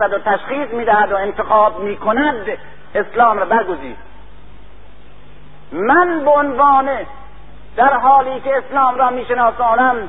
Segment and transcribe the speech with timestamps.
[0.00, 2.46] و تشخیص می‌دهد و انتخاب می‌کند
[2.94, 3.96] اسلام را برگزید.
[5.72, 6.88] من به عنوان
[7.76, 10.08] در حالی که اسلام را میشناسانم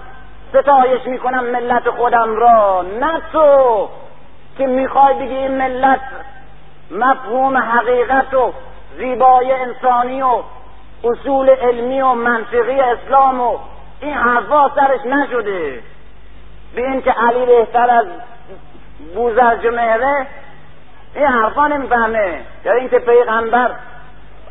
[0.50, 2.86] ستایش می‌کنم ملت خودم را.
[3.00, 3.90] نه تو
[4.58, 6.02] که می‌خوای بگی این ملت
[6.92, 8.54] مفهوم حقیقت و
[8.98, 10.44] زیبایی انسانی و
[11.04, 13.58] اصول علمی و منطقی اسلام و
[14.02, 15.84] این حرفا سرش نشده.
[16.76, 18.06] به این که علی بهتر از
[19.16, 20.28] بوزرج مهره
[21.16, 22.42] این حرفا نمی‌فهمه.
[22.66, 23.72] یا اینکه پیغمبر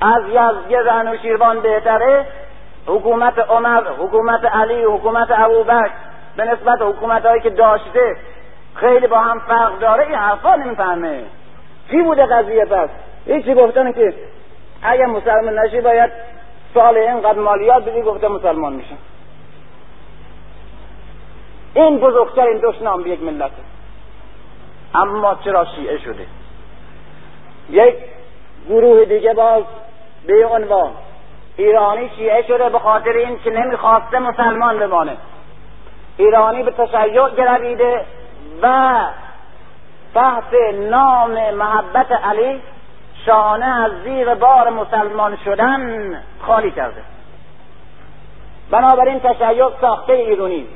[0.00, 2.26] از یزگه زن و شیروان بهتره
[2.86, 5.90] حکومت عمر حکومت علی حکومت ابوبکر
[6.36, 8.16] به نسبت حکومت هایی که داشته
[8.74, 11.22] خیلی با هم فرق داره این حرفا نمی‌فهمه.
[11.90, 12.88] چی بوده قضیه پس؟
[13.26, 14.14] هیچی گفتن که
[14.82, 16.10] اگر مسلمان نشی باید
[16.74, 18.94] سال اینقدر مالیات بدی گفته مسلمان میشه
[21.74, 23.50] این بزرگترین دشنام به یک ملت
[24.94, 26.26] اما چرا شیعه شده؟
[27.70, 27.94] یک
[28.68, 29.62] گروه دیگه باز
[30.26, 30.90] به عنوان
[31.56, 35.16] ایرانی شیعه شده به خاطر این که نمی‌خواسته مسلمان بمانه.
[36.16, 38.04] ایرانی به تشیع گرویده
[38.62, 38.94] و
[40.14, 40.54] تحت
[40.90, 42.62] نام محبت علی
[43.26, 47.02] شانه از زیر بار مسلمان شدن خالی کرده.
[48.70, 50.66] بنابراین تشیع ساخته ایرانی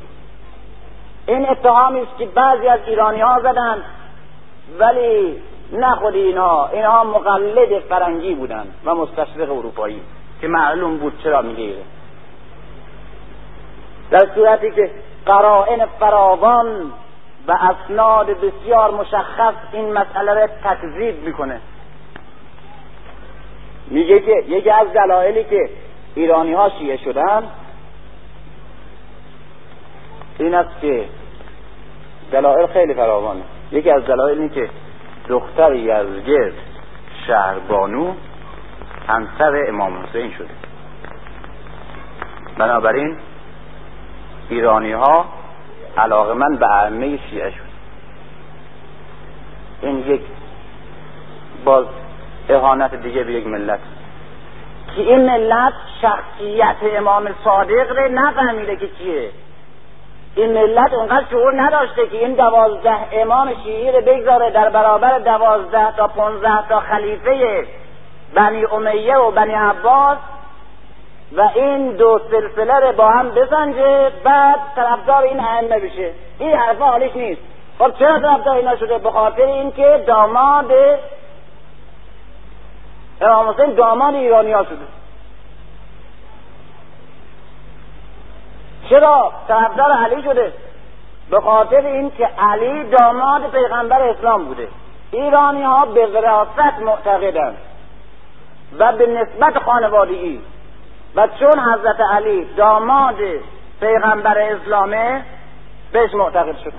[1.26, 3.84] این اتهامی است که بعضی از ایرانی ها زدند
[4.78, 10.00] ولی نه خود اینها اینها مقلد فرنگی بودند و مستشرق اروپایی
[10.40, 11.82] که معلوم بود چرا می‌گیره
[14.10, 14.90] در صورتی که
[15.26, 16.92] قرائن فراوان
[17.48, 21.60] و اسناد بسیار مشخص این مسئله را تکذیب می‌کنه.
[23.86, 25.70] میگه که یکی از دلایلی که
[26.14, 27.42] ایرانی ها شیعه شدن
[30.38, 31.04] این است که
[32.32, 33.42] دلایل خیلی فراوانه.
[33.72, 34.70] یکی از دلایل این که
[35.28, 36.52] دختر یزگرد
[37.26, 38.12] شهربانو
[39.08, 40.54] همسر امام حسین شده.
[42.58, 43.16] بنابراین
[44.48, 45.24] ایرانی ها
[45.96, 47.68] علاقه من به ائمه شیعه شد
[49.82, 50.20] این یک
[51.64, 51.86] باز
[52.48, 53.80] اهانت دیگه به یک ملت.
[54.96, 59.30] که این ملت شخصیت امام صادق رو نفهمیده که چیه.
[60.38, 65.96] این ملت اونقدر شعور نداشته که این دوازده امام شیعی رو بگذاره در برابر دوازده
[65.96, 67.66] تا پونزده تا خلیفه
[68.34, 70.18] بنی امیه و بنی عباس
[71.36, 76.12] و این دو سلسله رو با هم بسنجه بعد طرفدار این ائمه بشه.
[76.38, 77.40] این حرفا حالیش نیست.
[77.78, 80.72] خب چرا طرفدار اینا شده؟ به خاطر اینکه داماد
[83.20, 84.86] امام حسین داماد ایرانی ها شده.
[88.90, 90.52] چرا؟ طرفدار علی شده.
[91.30, 94.68] به خاطر اینکه علی داماد پیغمبر اسلام بوده.
[95.10, 97.56] ایرانی ها به وراثت معتقدند
[98.78, 100.40] و به نسبت خانوادگی.
[101.16, 103.16] و چون حضرت علی داماد
[103.80, 105.24] پیغمبر اسلامه
[105.92, 106.72] بهش معتقد شدن.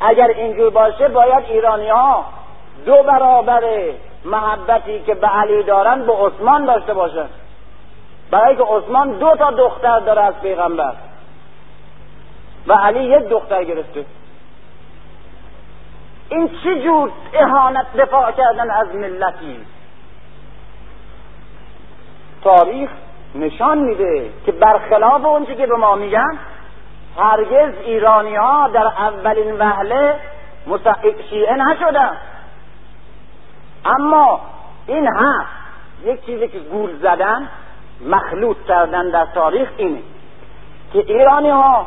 [0.00, 2.24] اگر اینجور باشه باید ایرانی ها
[2.86, 3.62] دو برابر
[4.24, 7.28] محبتی که به علی دارن به عثمان داشته باشن.
[8.30, 10.92] برای که عثمان دو تا دختر داره از پیغمبر.
[12.66, 14.04] و علی یک دختر گرفته.
[16.28, 19.60] این چه جور اهانت دفاع کردن از ملتی؟
[22.44, 22.90] تاریخ
[23.34, 26.38] نشان میده که برخلاف اونچه که به ما میگن
[27.18, 30.14] هرگز ایرانی ها در اولین وهله
[31.30, 32.16] شیعه نشدن.
[33.84, 34.40] اما
[34.86, 35.48] این هست
[36.04, 37.48] یک چیزی که گول زدن
[38.00, 40.02] مخلوط کردن در تاریخ اینه
[40.92, 41.86] که ایرانی ها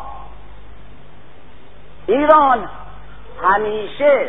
[2.07, 2.69] ایران
[3.43, 4.27] همیشه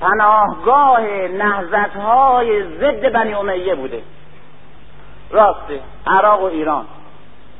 [0.00, 4.02] پناهگاه نهزت های ضد بنی امیه بوده.
[5.30, 6.86] راسته عراق و ایران.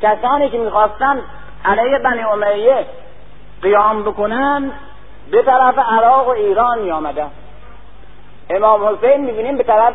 [0.03, 1.23] کسانی که می‌خواستن
[1.65, 2.87] علیه بنی امیه
[3.63, 4.73] قیام بکنن
[5.31, 7.31] به طرف عراق و ایران میآمدن.
[8.51, 9.95] امام حسین می‌بینیم به طرف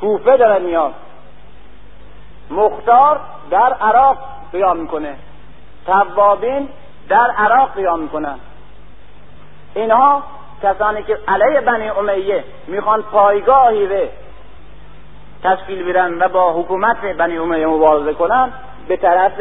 [0.00, 0.94] کوفه داره میاد.
[2.50, 4.18] مختار در عراق
[4.52, 5.16] قیام می‌کنه.
[5.86, 6.68] توابین
[7.08, 8.38] در عراق قیام می‌کنن.
[9.74, 10.22] اینها
[10.62, 14.08] کسانی که علیه بنی امیه می‌خوان پایگاهی به
[15.44, 18.52] تشکیل بیرن و با حکومت بنی امیه مبارزه کنن
[18.88, 19.40] به طرف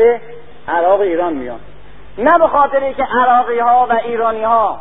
[0.68, 1.60] عراق ایران میان.
[2.18, 4.80] نه به خاطر که عراقی ها و ایرانی ها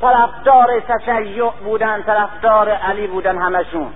[0.00, 3.92] طرفدار تشیع بودن طرفدار علی بودن همشون.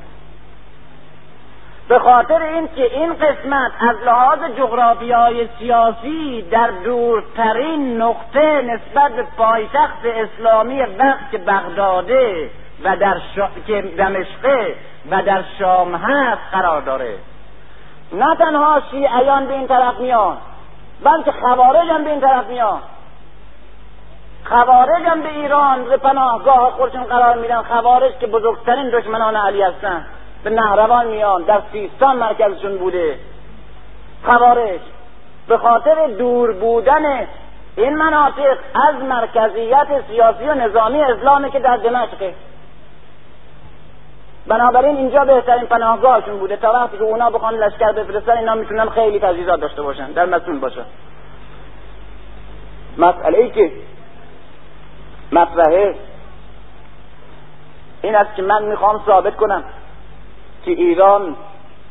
[1.89, 10.05] به خاطر اینکه این قسمت از لحاظ جغرافیای سیاسی در دورترین نقطه نسبت به پایتخت
[10.05, 12.51] اسلامی وقت که بغداده
[12.85, 13.49] و در شا...
[13.67, 14.75] که دمشقه
[15.11, 17.15] و در شام هست قرار داره.
[18.13, 20.37] نه تنها شیعیان به این طرف میان
[21.05, 22.81] بلکه خوارج هم به این طرف میان.
[24.45, 27.63] خوارج هم به ایران به پناهگاه خودشون قرار میدن.
[27.63, 30.07] خوارج که بزرگترین دشمنان علی هستن.
[30.45, 33.19] به نهروان میان در سیستان مرکزشون بوده.
[34.25, 34.81] خوارج
[35.49, 37.27] به خاطر دور بودن
[37.77, 38.59] این مناطق
[38.89, 42.35] از مرکزیت سیاسی و نظامی اسلامی که در دمشقه
[44.47, 46.57] بنابراین اینجا بهترین پناهگاهشون بوده.
[46.57, 50.59] تا وقتی که اونا بخوان لشکر بفرستن اینا می‌تونن خیلی تجهیزات داشته باشن در مسئول
[50.59, 50.85] باشن.
[52.99, 53.73] مسئله ای که
[55.33, 55.95] مطرحه
[58.03, 59.65] این است که من می‌خوام ثابت کنم.
[60.65, 61.37] که ایران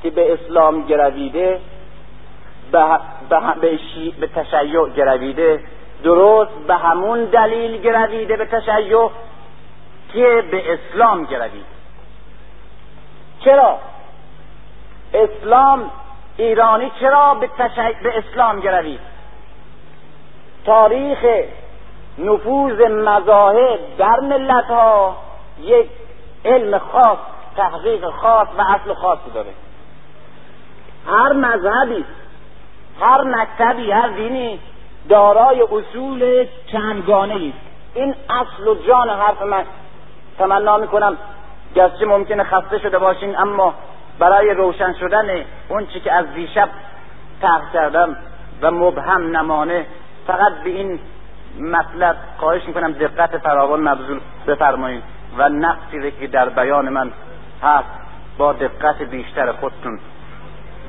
[0.03, 1.59] که به اسلام گرویده
[2.71, 2.99] به,
[3.29, 3.39] به,
[4.19, 5.63] به تشیع گرویده
[6.03, 9.09] درست به همون دلیل گرویده به تشیع
[10.13, 11.77] که به اسلام گرویده.
[13.45, 13.79] چرا؟
[15.13, 15.91] اسلام
[16.37, 17.49] ایرانی چرا به,
[18.03, 18.99] به اسلام گروید؟
[20.65, 21.25] تاریخ
[22.17, 25.17] نفوذ مذاهب در ملت ها
[25.61, 25.89] یک
[26.45, 27.17] علم خاص
[27.57, 29.49] تحقیق خاص و اصل خاصی داره.
[31.07, 32.05] هر مذهبی
[33.01, 34.59] هر مکتبی هر دینی
[35.09, 39.63] دارای اصول چندگانه است این اصل و جان حرف من
[40.37, 41.17] تمنا می‌کنم.
[41.75, 43.73] گرچه ممکنه خسته شده باشین اما
[44.19, 46.69] برای روشن شدن اون چی که از دیشب
[47.41, 48.15] تحق کردم
[48.61, 49.85] و مبهم نمانه
[50.27, 50.99] فقط به این
[51.59, 55.03] مطلب خواهش می‌کنم دقت فراوان مبذول بفرمایید.
[55.37, 57.11] و نقصی که در بیان من
[57.63, 57.89] هست
[58.37, 59.99] با دقت بیشتر خودتون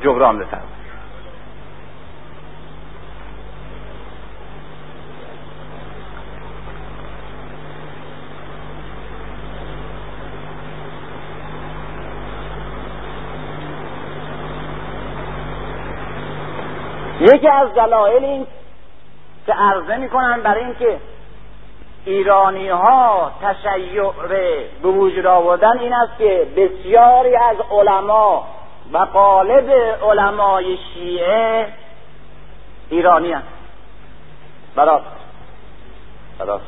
[0.01, 0.79] جبران بفرمایید.
[17.21, 18.47] یکی از دلایل این
[19.47, 21.01] که عرضه می‌کنن برای اینکه
[22.09, 24.13] ایرانی ها تشیع
[24.83, 28.47] به وجود آوردن این است که بسیاری از علما
[28.93, 29.71] و قالب
[30.03, 31.67] علمای شیعه
[32.91, 33.47] ایرانی هست
[34.77, 35.05] براست
[36.39, 36.65] براست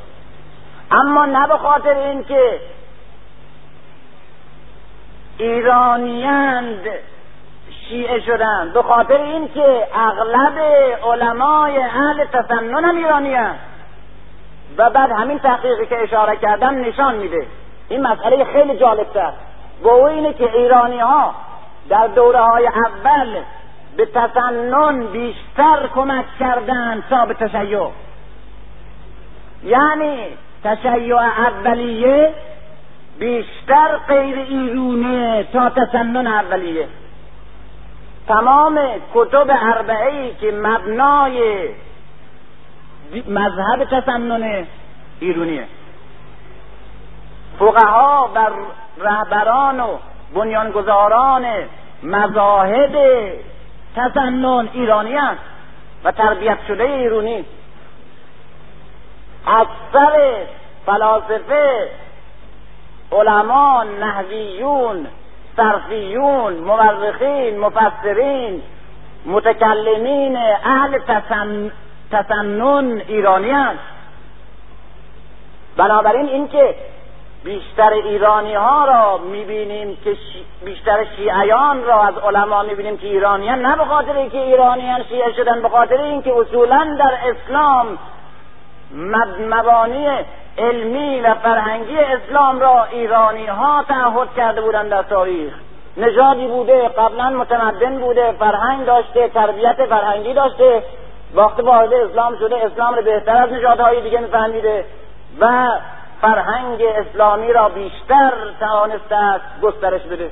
[0.91, 2.61] اما نه به خاطر اینکه
[5.39, 6.85] ایرانیند
[7.89, 10.59] شیعه شدن به خاطر اینکه اغلب
[11.05, 13.37] علمای اهل تسنن هم ایرانی
[14.77, 17.47] و بعد همین تحقیقی که اشاره کردم نشان میده.
[17.89, 19.33] این مسئله خیلی جالبتر.
[19.83, 21.35] گوه اینه که ایرانی ها
[21.89, 23.37] در دوره های اول
[23.97, 27.89] به تسنن بیشتر کمک کردن تا به تشیع.
[29.65, 30.27] یعنی
[30.65, 32.35] تشیع اولیه
[33.19, 36.89] بیشتر غیر ایرونیه تا تسنن اولیه.
[38.29, 38.81] تمام
[39.15, 41.69] کتب اربعه که مبنای
[43.29, 44.67] مذهب تسنن
[45.21, 45.67] ایرونیه.
[47.59, 48.51] فقها و
[49.01, 49.99] رهبران و
[50.35, 51.47] بنیانگذاران
[52.03, 52.97] مذاهب
[53.97, 55.41] تسنن ایرانی است
[56.05, 57.45] و تربیت شده ایرونی.
[59.47, 60.47] اکثر
[60.87, 61.89] فلاسفه
[63.13, 65.07] علما نحویون
[65.57, 68.63] صرفیون مورخین مفسرین
[69.27, 71.71] متکلمین اهل تسن...
[72.13, 73.79] تسنن ایرانی است.
[75.77, 76.75] بنابراین اینکه
[77.45, 80.17] بیشتر ایرانی ها را می‌بینیم که
[80.65, 85.63] بیشتر شیعیان را از علما می‌بینیم که ایرانیان نه به خاطر اینکه ایرانیان شیعه شدن
[85.63, 87.99] به خاطر اینکه اصولا در اسلام
[89.51, 90.09] مبانی
[90.59, 95.53] علمی و فرهنگی اسلام را ایرانی ها تعهد کرده بودند در تاریخ.
[95.97, 100.83] نژادی بوده قبلا متمدن بوده فرهنگ داشته تربیت فرهنگی داشته
[101.35, 104.85] وقت وارد اسلام شده اسلام را بهتر از نژادهای دیگه میفهمیده
[105.41, 105.69] و
[106.21, 110.31] فرهنگ اسلامی را بیشتر توانسته است گسترش بده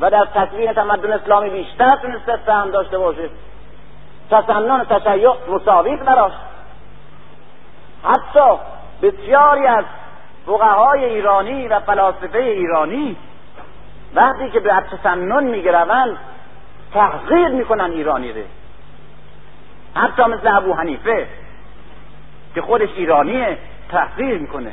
[0.00, 3.28] و در تکوین تمدن اسلامی بیشتر تونسته سهم داشته باشه.
[4.30, 6.32] تسنن تشیع مساویت براش.
[8.04, 8.58] حتی
[9.02, 9.84] بسیاری از
[10.46, 13.16] فقهای ایرانی و فلاسفه ایرانی
[14.14, 16.16] وقتی که به تسنن میگروند
[16.94, 18.44] تحقیر می‌کنن ایرانی ره
[19.94, 21.26] حتی مثل ابو حنیفه
[22.54, 23.58] که خودش ایرانیه
[23.88, 24.72] تحقیر می‌کنه.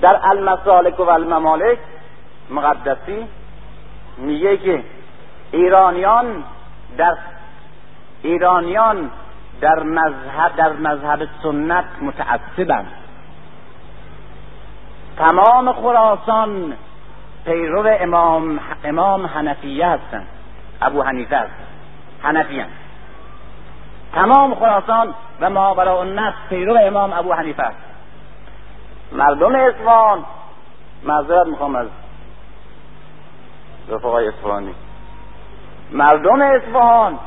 [0.00, 1.78] در المسالک و الممالک
[2.50, 3.26] مقدسی
[4.18, 4.84] میگه که
[5.52, 6.44] ایرانیان
[6.96, 7.16] در
[8.22, 9.10] ایرانیان
[9.60, 12.92] در مذهب در مذهب سنت متعصبند
[15.16, 16.74] تمام خراسان
[17.44, 20.26] پیرو امام امام حنفیه هستند
[20.82, 21.54] ابو حنیفه است
[22.22, 22.64] حنفی
[24.14, 27.76] تمام خراسان و ماورا النصر پیرو امام ابو حنیفه است.
[29.12, 30.24] مردم اصفهان
[31.04, 31.86] معذرت می‌خوام از
[33.88, 34.74] رفقای اصفهانی.
[35.90, 37.18] مردم اصفهان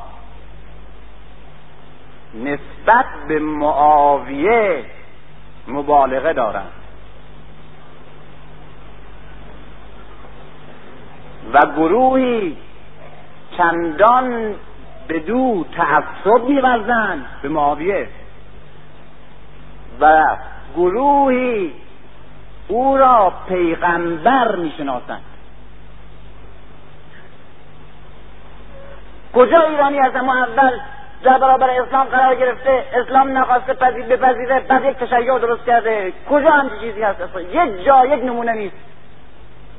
[2.36, 4.86] نسبت به معاویه
[5.68, 6.72] مبالغه دارند.
[11.54, 12.58] و گروهی
[13.58, 14.56] چندان
[15.08, 18.08] به دو تعصب میورزند به معاویه.
[20.02, 20.24] و
[20.76, 21.74] گروهی
[22.68, 25.22] او را پیغمبر می‌شناسند.
[29.36, 30.80] کجا ایرانی از اما اول
[31.24, 36.14] در برابر اسلام قرار گرفته اسلام نخواسته پذیر بپذیره بعد یک تشیع درست کرده.
[36.30, 37.20] کجا هم چیزی هست؟
[37.54, 38.76] یک جا یک نمونه نیست.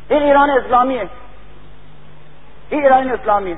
[0.08, 1.08] این ایران اسلامیه.
[2.70, 3.56] این ایران اسلامیه.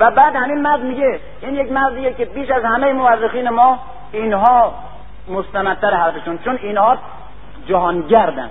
[0.00, 3.78] و بعد همین مرد میگه این یک مردیه که بیش از همه مورخین ما
[4.12, 4.74] اینها
[5.28, 6.98] مستندتر حرفشون چون اینها
[7.66, 8.50] جهانگردن.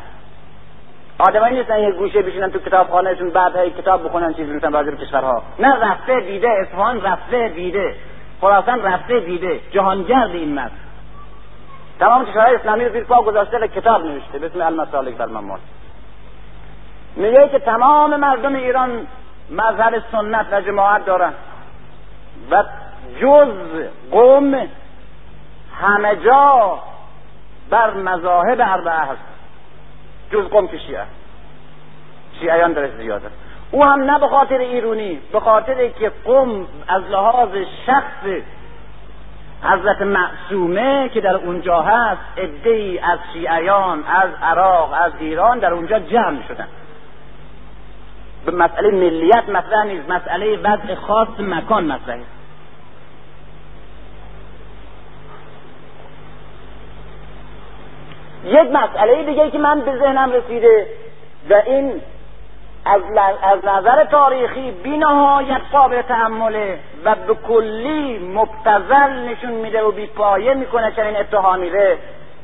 [1.20, 4.92] آدمایی نیستن یک گوشه بشینن تو کتاب خانهشون بعد های کتاب بخونن چیز بنویسن راجع
[4.92, 5.44] به کشورها.
[5.60, 7.96] نه رفته دیده اصفهان رفته دیده
[8.42, 9.60] خراسان رفته دیده.
[9.72, 10.72] جهانگرد این مرد.
[12.00, 14.40] تمام کشورهای اسلامی رو زیر پا گذاشته کتاب نوشته.
[14.40, 15.60] به اسم المسالک بالممات
[17.16, 19.08] میگه که تمام مردم ایران
[19.50, 21.34] مذهب سنت و جماعت دارن.
[22.52, 22.64] و
[23.22, 23.50] جز
[24.12, 24.68] قوم
[25.82, 26.80] همه جا
[27.70, 29.22] بر مذاهب اربعه هست.
[30.32, 31.06] جز قوم که شیعه.
[32.40, 33.28] شیعیان درش زیاده.
[33.72, 37.50] او هم نه به خاطر ایرونی به خاطر که قوم از لحاظ
[37.86, 38.42] شخص
[39.64, 42.22] حضرت معصومه که در اونجا هست
[42.66, 46.68] ای از شیعیان از عراق از ایران در اونجا جمع شدن.
[48.48, 50.10] به مسئله ملیت مطرح نیست.
[50.10, 52.20] مسئله وضع خاص مکان مطرحه.
[58.46, 60.88] یک مسئله دیگه که من به ذهنم رسیده
[61.50, 62.02] و این
[62.86, 63.02] از,
[63.42, 70.08] از نظر تاریخی بی نهایت قابل تحمله و به کلی مبتزل نشون میده و بی
[70.08, 71.70] پایه می‌کنه چنین اتهامی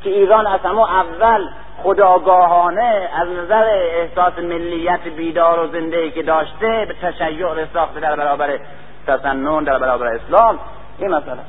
[0.03, 1.47] که ایران از همه اول
[1.83, 8.59] خداگاهانه از نظر احساس ملیت بیدار و زنده که داشته به تشیع ساخته در برابر
[9.07, 10.59] تسنن در برابر اسلام
[10.99, 11.39] این مسئله.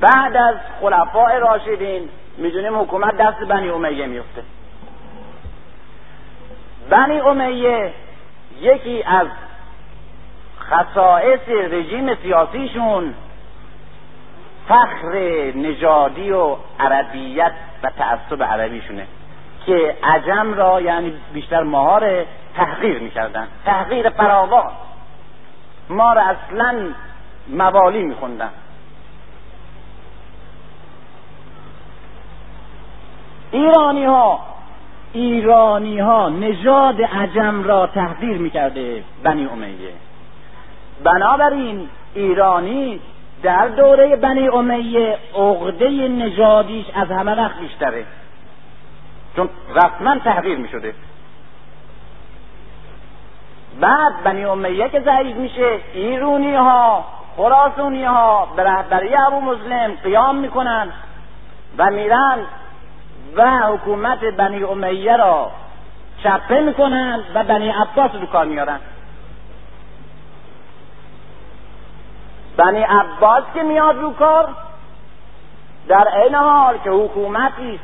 [0.00, 4.42] بعد از خلفاء راشدین می‌دونیم حکومت دست بنی امیه میفته
[6.90, 7.92] بنی امیه
[8.60, 9.26] یکی از
[10.60, 13.14] خصائص رژیم سیاسیشون
[14.68, 15.18] فخر
[15.54, 19.06] نژادی و عربیت و تعصب عربیشونه
[19.66, 22.24] که عجم را یعنی بیشتر مهار
[22.56, 23.48] تحقیر می‌کردن.
[23.64, 24.70] تحقیر فراوان
[25.90, 26.74] ما را اصلا
[27.48, 28.50] موالی میخوندن.
[33.50, 34.40] ایرانی ها
[35.12, 39.92] ایرانی ها نژاد عجم را تحقیر می‌کرده بنی امیه.
[41.04, 43.00] بنابراین ایرانی
[43.42, 48.04] در دوره بنی امیه عقده نژادیش از همه وقت بیشتره.
[49.36, 50.94] چون رسما تحقیر می شده
[53.80, 57.04] بعد بنی امیه که ضعیف میشه ایرونی ها
[57.36, 60.88] خراسونی ها به رهبری ابو مسلم قیام می‌کنن
[61.78, 62.38] و میرن
[63.36, 65.50] و حکومت بنی امیه را
[66.22, 68.80] چپه می‌کنن و بنی عباس رو کار میارن
[72.58, 74.48] بنی عباس که میاد رو کار
[75.88, 77.80] در عین حال که حکومتی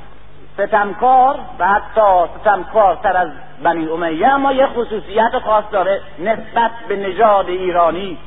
[0.54, 3.28] ستمکار و حتی ستمکار تر از
[3.62, 8.18] بنی امیه اما یه خصوصیت خاص داره نسبت به نژاد ایرانی.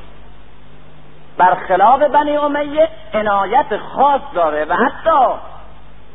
[1.38, 5.36] برخلاف بنی امیه عنایت خاص داره و حتی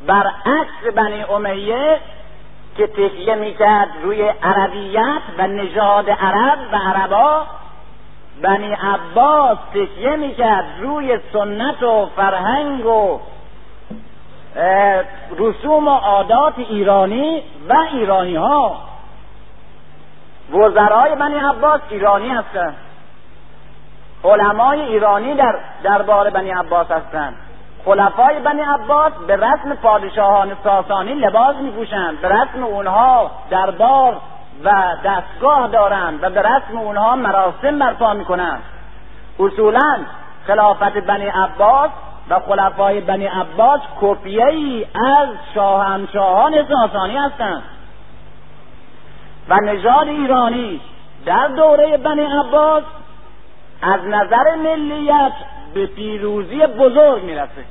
[0.07, 2.01] برعکس بنی امیه
[2.77, 7.47] که تکیه می‌کرد روی عربیت و نژاد عرب و عربا
[8.41, 13.21] بنی عباس تکیه می‌کرد روی سنت و فرهنگ و
[15.39, 18.77] رسوم و عادات ایرانی و ایرانی ها
[20.53, 22.77] وزرای بنی عباس ایرانی هستند
[24.25, 27.35] علمای ایرانی در دربار بنی عباس هستند
[27.85, 32.21] خلفای بنی عباس به رسم پادشاهان ساسانی لباس میپوشند.
[32.21, 34.17] به رسم اونها دربار
[34.65, 38.63] و دستگاه دارند و به رسم اونها مراسم برپا می‌کنند.
[39.41, 39.97] اصولا
[40.47, 41.91] خلافت بنی عباس
[42.31, 47.63] و خلفای بنی عباس کپیه ای از شاهنشاهان ساسانی هستند.
[49.49, 50.81] و نژاد ایرانی
[51.27, 52.83] در دوره بنی عباس
[53.83, 55.33] از نظر ملیت
[55.75, 57.65] به پیروزی بزرگ می‌رسه.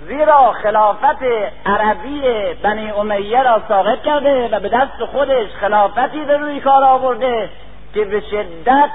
[0.00, 1.22] زیرا خلافت
[1.66, 2.22] عربی
[2.62, 7.50] بنی امیه را ساقط کرده و به دست خودش خلافتی به روی کار آورده
[7.94, 8.90] که به شدت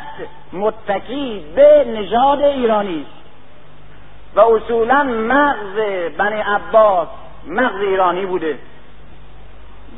[0.53, 3.19] متکی به نژاد ایرانی است.
[4.35, 5.75] و اصولا مغز
[6.17, 7.07] بنی عباس
[7.47, 8.59] مغز ایرانی بوده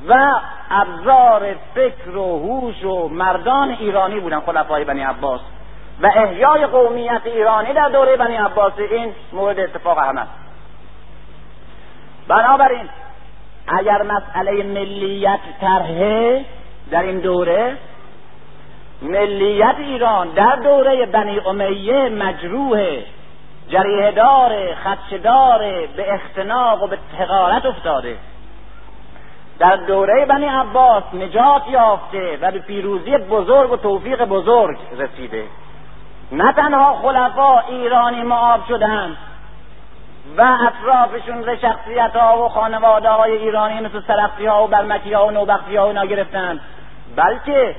[0.07, 0.39] و
[0.71, 5.41] ابزار فکر و هوش و مردان ایرانی بودن خلفای بنی عباس.
[6.01, 10.27] و احیای قومیت ایرانی در دوره بنی عباس این مورد اتفاق احمد
[12.27, 12.89] بنابراین
[13.67, 16.45] اگر مسئله ملیت طرحه
[16.91, 17.77] در این دوره
[19.01, 22.97] ملیت ایران در دوره بنی امیه مجروح
[23.69, 25.59] جریهدار خدشدار
[25.95, 28.17] به اختناق و به تقارت افتاده.
[29.59, 35.43] در دوره بنی عباس نجات یافته و به پیروزی بزرگ و توفیق بزرگ رسیده.
[36.31, 39.17] نه تنها خلفا ایرانی معاب شدند
[40.37, 45.27] و اطرافشون ز شخصیت ها و خانواده های ایرانی مثل سرخسی ها و برمکی ها
[45.27, 46.61] و نوبختی ها و گرفتند
[47.15, 47.75] بلکه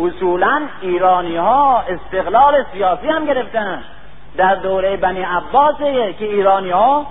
[0.00, 3.84] اصولا ایرانی ها استقلال سیاسی هم گرفتند
[4.36, 7.06] در دوره بنی عباسه که ایرانی ها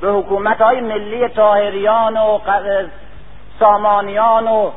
[0.00, 2.38] به حکومت های ملی تاهریان و
[3.60, 4.70] سامانیان و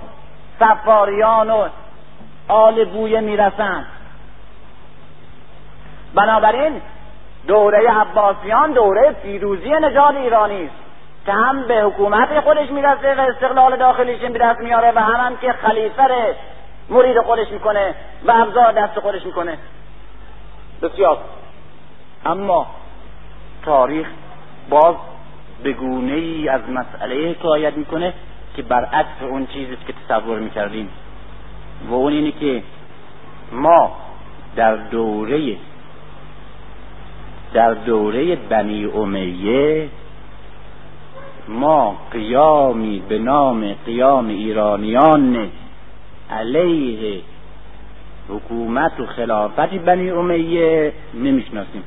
[0.60, 1.68] سفاریان و
[2.48, 3.86] آل بویه می‌رسند
[6.16, 6.82] بنابراین
[7.48, 10.76] دوره عباسیان دوره پیروزی نژاد ایرانی است.
[11.26, 15.38] که هم به حکومت خودش می‌رسه و استقلال داخلیش به دست میاره و هم, هم
[15.38, 16.36] که خلیفه
[16.90, 19.58] مرید خودش می‌کنه و ابزار دست خودش می‌کنه.
[20.82, 21.18] بسیار.
[22.26, 22.68] اما
[23.66, 24.08] تاریخ
[24.70, 24.96] باز
[25.64, 28.14] به گونه ای از مسئله حکایت می‌کنه
[28.56, 30.90] که برعکس اون چیزی که تصور می‌کردیم.
[31.90, 32.64] و اون اینه که
[33.52, 33.92] ما
[34.56, 35.58] در دوره
[37.54, 39.90] در دوره بنی امیه
[41.48, 45.50] ما قیامی به نام قیام ایرانیان
[46.32, 47.22] علیه
[48.30, 51.84] حکومت و خلافت بنی امیه نمی‌شناسیم.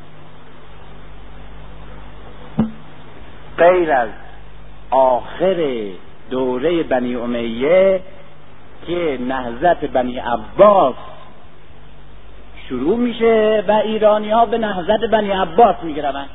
[3.59, 4.09] غیر از
[4.90, 5.85] آخر
[6.31, 8.01] دوره بنی امیه
[8.87, 10.94] که نهزت بنی عباس
[12.72, 16.28] شروع میشه و ایرانی ها به نهضت بنی عباس میگروند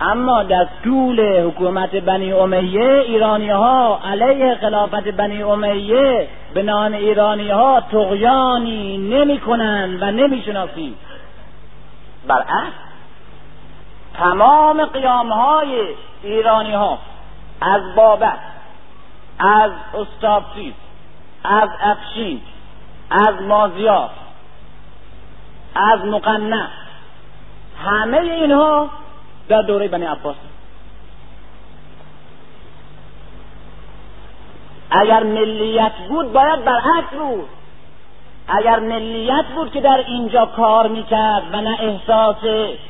[0.00, 7.50] اما در طول حکومت بنی امیه ایرانی ها علیه خلافت بنی امیه به نام ایرانی
[7.50, 10.94] ها تغیانی نمی کنند و نمی شناسیم
[12.26, 12.74] برعکس
[14.14, 15.86] تمام قیام های
[16.22, 16.98] ایرانی ها
[17.60, 18.38] از بابک
[19.38, 20.74] از استابسیز
[21.44, 22.40] از افشین
[23.10, 24.10] از مازیار
[25.74, 26.66] از مقنع.
[27.84, 28.90] همه اینها
[29.48, 30.36] در دوره بنی عباس.
[34.90, 37.48] اگر ملیت بود باید برعکس بود.
[38.48, 42.36] اگر ملیت بود که در اینجا کار می‌کرد و نه احساس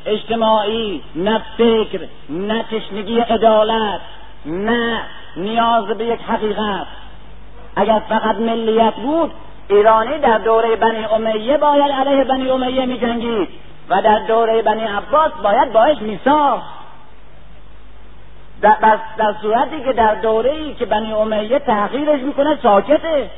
[0.06, 4.00] اجتماعی نه فکر نه تشنگی عدالت
[4.46, 5.00] نه
[5.36, 6.86] نیاز به یک حقیقت.
[7.76, 9.30] اگر فقط ملیت بود
[9.70, 13.48] ایرانی در دوره بنی امیه باید علیه بنی امیه می جنگید
[13.88, 16.80] و در دوره بنی عباس باید باش میساخت.
[18.62, 23.30] در, در صورتی که در دوره ای که بنی امیه تحقیرش می‌کنه ساکته.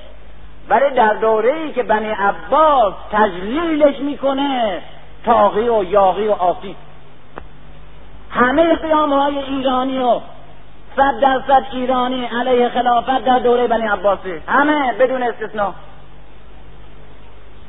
[0.69, 4.83] ولی در دوره ای که بنی عباس تجلیلش می‌کنه
[5.25, 6.77] تاقی و یاقی و آسی
[8.31, 10.21] همه قیام های ایرانی و
[10.97, 14.43] صد درصد ایرانی علیه خلافت در دوره بنی عباسه.
[14.49, 15.75] همه بدون استثنا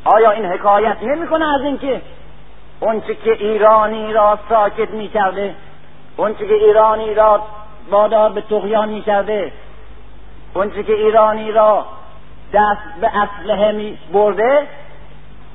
[0.06, 2.02] آیا این حکایت نمی‌کنه از اینکه
[2.80, 5.56] اونچه که ایرانی را ساکت می‌کرده
[6.18, 7.42] اونچه که ایرانی را
[7.90, 9.52] وادار به تغیان می‌کرده
[10.54, 11.86] اونچه که ایرانی را
[12.54, 14.68] دست به اسلحه می برده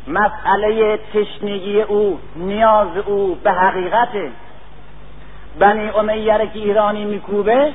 [0.09, 4.09] مسئله تشنگی او نیاز او به حقیقت
[5.59, 7.73] بنی امیه که ایرانی میکوبه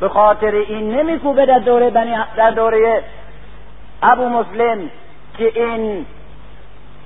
[0.00, 3.02] به خاطر این نمیکوبه در دوره بنی در دوره
[4.02, 4.90] ابو مسلم.
[5.38, 6.06] که این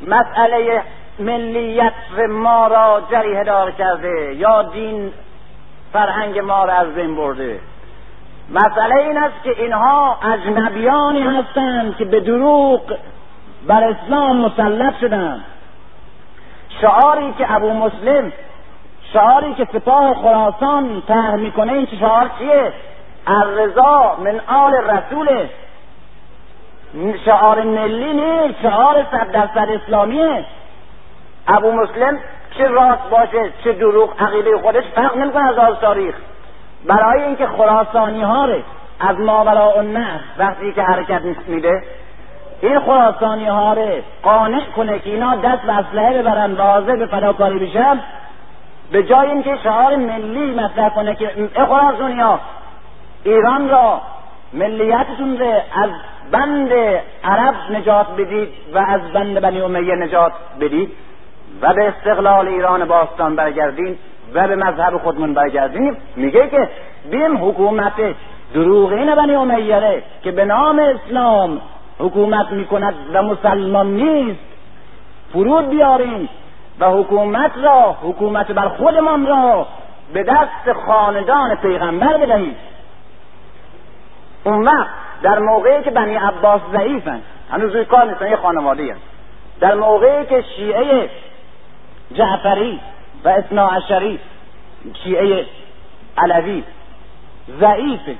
[0.06, 0.82] مسئله
[1.18, 1.92] ملیت
[2.28, 5.12] ما را جریه دار کرده یا دین
[5.92, 7.60] فرهنگ ما را از بین برده.
[8.50, 12.80] مسئله این است که اینها اجنبیانی هستند که به دروغ
[13.66, 15.44] بر اسلام مسلط شدند.
[16.80, 18.32] شعاری که ابو مسلم
[19.12, 22.72] شعاری که سپاه خراسان طرح می‌کنه این شعار چیه؟
[23.26, 25.50] الرضا من آل رسوله.
[27.24, 30.44] شعار ملی نیست شعار صد درصد اسلامیه.
[31.48, 32.18] ابو مسلم
[32.58, 36.14] چه راست باشه چه دروغ عقیده خودش فرق نمی‌کنه از آز تاریخ.
[36.86, 38.48] برای اینکه خراسانی ها
[39.00, 41.82] از ماورا نه وقتی که حرکت میده
[42.60, 43.76] این خراسانی ها
[44.22, 48.00] قانع کنه که اینا دست به اسلحه ببرن واضح به فداکاری بشن
[48.92, 52.40] به جای اینکه شعار ملی مطرح کنه که خراسانی ها
[53.24, 54.00] ایران را
[54.52, 55.90] ملیتتون رو از
[56.32, 56.72] بند
[57.24, 60.92] عرب نجات بدید و از بند بنی امیه نجات بدید
[61.62, 63.98] و به استقلال ایران باستان برگردین
[64.34, 66.68] و به مذهب خودمون برگردیم میگه که
[67.10, 68.14] بیم حکومت
[68.54, 71.60] دروغین بنی امیه که به نام اسلام
[71.98, 74.40] حکومت می‌کند و مسلمان نیست.
[75.32, 76.28] فرود بیاریم
[76.80, 79.66] و حکومت را حکومت بر خودمان را
[80.12, 82.56] به دست خاندان پیغمبر بدهید.
[84.48, 84.88] اون وقت
[85.22, 88.96] در موقعی که بنی عباس ضعیفن هنوز روی کار نیستن یه خانواده
[89.60, 91.10] در موقعی که شیعه
[92.14, 92.80] جعفری
[93.24, 94.20] و اثناعشری
[95.04, 95.46] شیعه
[96.18, 96.64] علوی
[97.60, 98.14] ضعیفه.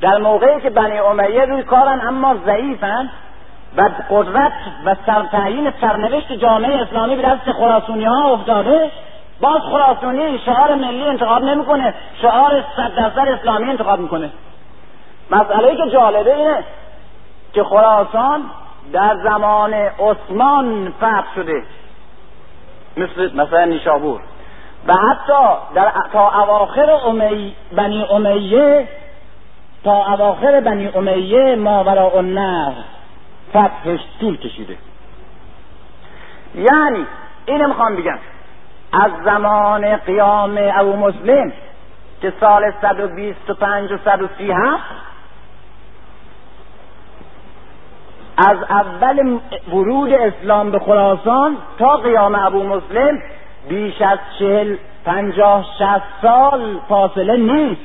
[0.00, 3.10] در موقعی که بنی امیه روی کارن اما ضعیفن
[3.76, 4.52] و قدرت
[4.84, 8.90] و سرتعیین سرنوشت جامعه اسلامی به دست خراسونی ها افتاده
[9.40, 14.30] باز خراسونی شعار ملی انتخاب نمی‌کنه شعار صد درصد اسلامی انتخاب می‌کنه.
[15.32, 16.64] مسئله که جالبه اینه
[17.52, 18.42] که خراسان
[18.92, 21.62] در زمان عثمان فتح شده.
[22.96, 24.20] مثل مثلا نیشابور.
[24.86, 28.88] و حتی در تا اواخر امی بنی امیه
[29.84, 32.74] تا اواخر بنی امیه ماورا النهر
[33.50, 34.76] فتحش طول کشیده.
[36.54, 37.06] یعنی
[37.46, 38.18] اینو می‌خوام بگم.
[38.92, 41.52] از زمان قیام ابو مسلم
[42.22, 45.11] که سال 125 و 137
[48.36, 53.18] از اول ورود اسلام به خراسان تا قیام ابو مسلم
[53.68, 57.80] بیش از چهل پنجاه شست سال فاصله نیست.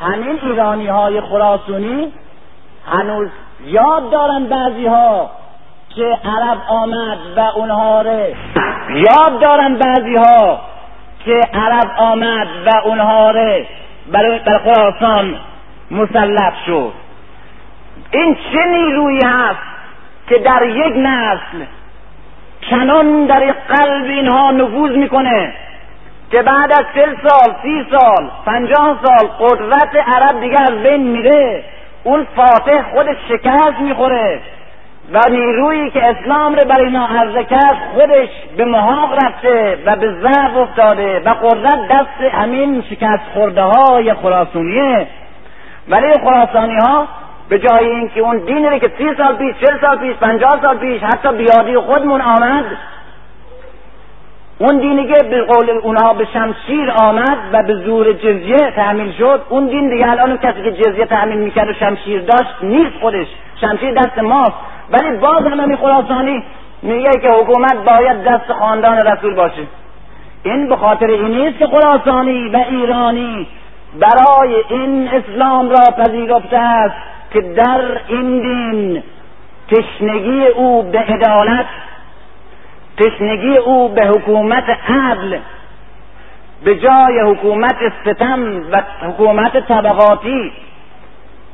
[0.00, 2.12] همین ایرانی های خراسونی
[2.86, 3.28] هنوز
[3.64, 5.30] یاد دارن بعضی ها
[5.94, 8.34] که عرب آمد و اونها رو
[8.90, 10.60] یاد دارن بعضی ها
[11.24, 13.64] که عرب آمد و اونها رو
[14.12, 15.36] برای خراسان
[15.90, 16.92] مسلط شد.
[18.10, 19.58] این چه نیرویی هست
[20.28, 21.64] که در یک نسل
[22.70, 25.54] چنان در قلب اینها نفوذ می‌کنه
[26.30, 31.64] که بعد از چل سال سی سال پنجاه سال قدرت عرب دیگه از بین میره.
[32.04, 34.40] اون فاتح خودش شکست می‌خوره
[35.12, 40.14] و نیرویی که اسلام رو برای اینا عرضه کرد خودش به محاق رفته و به
[40.22, 45.06] ضعف افتاده و قدرت دست همین شکست خورده های خراسونیه
[45.88, 47.08] ولی خراسانی ها
[47.50, 51.02] به جای اینکه اون دینی که سی سال پیش چل سال پیش پنجاه سال پیش
[51.02, 52.64] حتی بیادی خودمون آمد
[54.58, 59.42] اون دینی که به قول اونها به شمشیر آمد و به زور جزیه تحمیل شد
[59.48, 63.26] اون دین دیگه الان کسی که جزیه تحمیل می‌کرد و شمشیر داشت نیست خودش.
[63.60, 64.54] شمشیر دست ماست.
[64.90, 66.44] ولی باز هم همین خراسانی
[66.82, 69.62] میگه که حکومت باید دست خاندان رسول باشه.
[70.42, 73.48] این به خاطر این نیست که خراسانی و ایرانی
[74.00, 77.19] برای این اسلام را پذیرفته است.
[77.32, 79.02] که در این دین
[79.70, 81.66] تشنگی او به عدالت
[82.96, 85.38] تشنگی او به حکومت عدل
[86.64, 90.52] به جای حکومت ستم و حکومت طبقاتی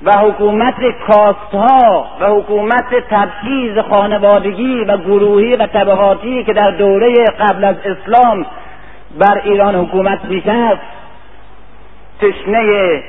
[0.03, 0.75] و حکومت
[1.07, 7.77] کاست ها و حکومت تبعیض خانوادگی و گروهی و طبقاتی که در دوره قبل از
[7.85, 8.47] اسلام
[9.19, 10.81] بر ایران حکومت می‌کرد
[12.21, 13.03] تشنه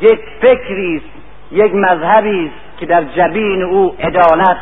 [0.00, 1.02] یک فکری
[1.52, 4.56] یک مذهبی است که در جبین او عدالت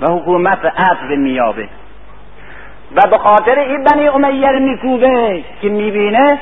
[0.00, 1.68] و حکومت عدل میابه
[2.96, 6.38] و به خاطر این بنی امیه میکوبه که می‌بینه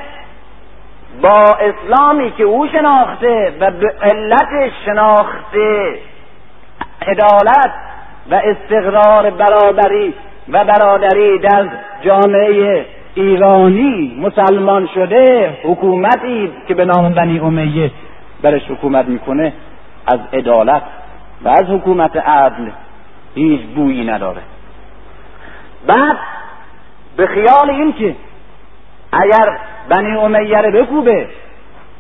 [1.23, 5.99] با اسلامی که او شناخته و به علت شناخته
[7.07, 7.73] عدالت
[8.31, 10.15] و استقرار برابری
[10.49, 11.67] و برادری در
[12.05, 17.91] جامعه ایرانی مسلمان شده حکومتی که به نام بنی امیه
[18.43, 19.53] برش حکومت می‌کنه
[20.13, 20.83] از عدالت
[21.45, 22.71] و از حکومت عدل
[23.35, 24.41] هیچ بویی نداره.
[25.87, 26.17] بعد
[27.17, 28.17] به خیال این که
[29.13, 31.29] اگر بنی امیه رو بکوبه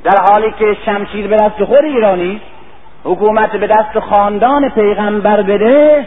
[0.04, 2.40] در حالی که شمشیر به دست خود ایرانی
[3.04, 6.06] حکومت به دست خاندان پیغمبر بده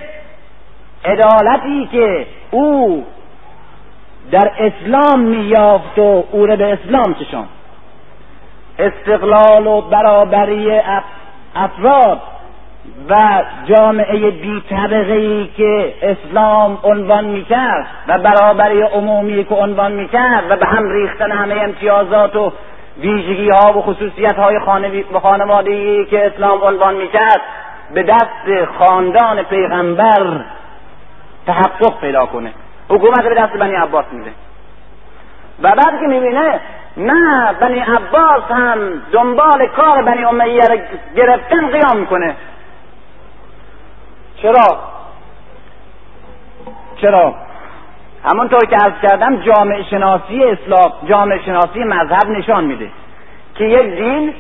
[1.05, 3.05] عدالتی که او
[4.31, 7.47] در اسلام میافت و او را به اسلام چشان
[8.79, 10.81] استقلال و برابری
[11.55, 12.21] افراد
[13.09, 20.55] و جامعه بی ای که اسلام عنوان می‌کرد و برابری عمومی که عنوان می‌کرد و
[20.55, 22.51] به هم ریختن همه امتیازات و
[22.97, 24.59] ویژگی ها و خصوصیت های
[25.21, 27.41] خانوادگی که اسلام عنوان می‌کرد
[27.93, 30.45] به دست خاندان پیغمبر
[31.47, 32.51] تحقق پیدا کنه.
[32.89, 34.31] حکومت به دست بنی عباس میده.
[35.61, 36.59] و بعد که می‌بینه
[36.97, 40.77] نه بنی عباس هم دنبال کار بنی امیه رو
[41.15, 42.35] گرفتن قیام می‌کنه
[44.41, 44.79] چرا؟
[47.01, 47.35] چرا؟
[48.25, 52.89] همونطور که از کردم جامعه شناسی اسلام جامعه شناسی مذهب نشان میده
[53.55, 54.33] که یک دین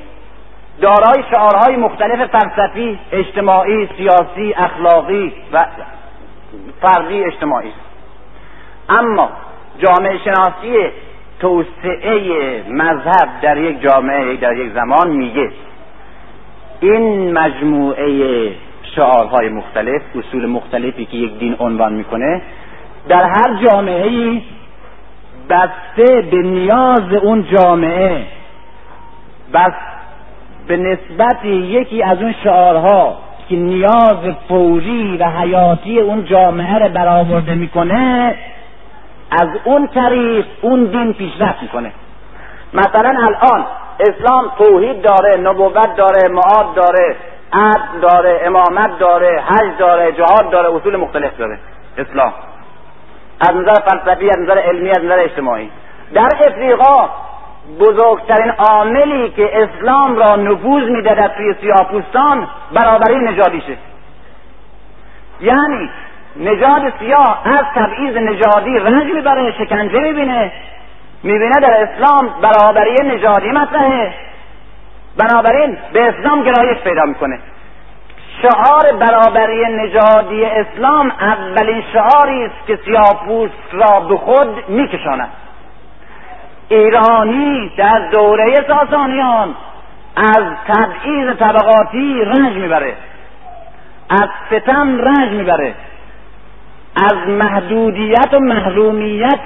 [0.81, 5.65] دارای شعارهای مختلف فلسفی اجتماعی سیاسی اخلاقی و
[6.81, 7.73] فردی اجتماعی.
[8.89, 9.29] اما
[9.79, 10.91] جامعه شناسی
[11.41, 12.21] توسعه
[12.69, 15.51] مذهب در یک جامعه در یک زمان میگه.
[16.79, 18.51] این مجموعه
[18.95, 22.41] شعارهای مختلف اصول مختلفی که یک دین عنوان می‌کنه
[23.07, 24.41] در هر جامعه ای
[25.49, 28.25] بسته به نیاز اون جامعه
[29.53, 29.73] بس
[30.67, 33.17] به نسبت یکی از اون شعارها
[33.49, 38.35] که نیاز فوری و حیاتی اون جامعه رو برآورده می‌کنه
[39.31, 41.91] از اون طریق اون دین پیشرفت می‌کنه.
[42.73, 43.65] مثلا الان
[43.99, 47.15] اسلام توحید داره نبوت داره معاد داره
[47.53, 51.59] عدل داره امامت داره حج داره جهاد داره اصول مختلف داره
[51.97, 52.33] اسلام.
[53.49, 55.71] از نظر فلسفی از نظر علمی از نظر اجتماعی.
[56.13, 57.09] در افریقا
[57.79, 63.77] بزرگترین عاملی که اسلام را نفوذ میده در توی سیاپوستان برابری نژادیشه.
[65.41, 65.89] یعنی
[66.35, 70.51] نژاد سیاه از تبعیض نژادی رنج می‌بره شکنجه می‌بینه.
[71.23, 74.13] می‌بینه در اسلام برابری نژادی مطرحه.
[75.17, 77.39] بنابراین به اسلام گرایش پیدا می‌کنه.
[78.41, 85.29] شعار برابری نژادی اسلام اولین شعاری است که سیاپوست را به خود میکشاند.
[86.69, 89.55] ایرانی در دوره ساسانیان
[90.15, 92.93] از تبعیض طبقاتی رنج می‌بره.
[94.09, 95.73] از ستم رنج می‌بره.
[96.95, 99.43] از محدودیت و محرومیت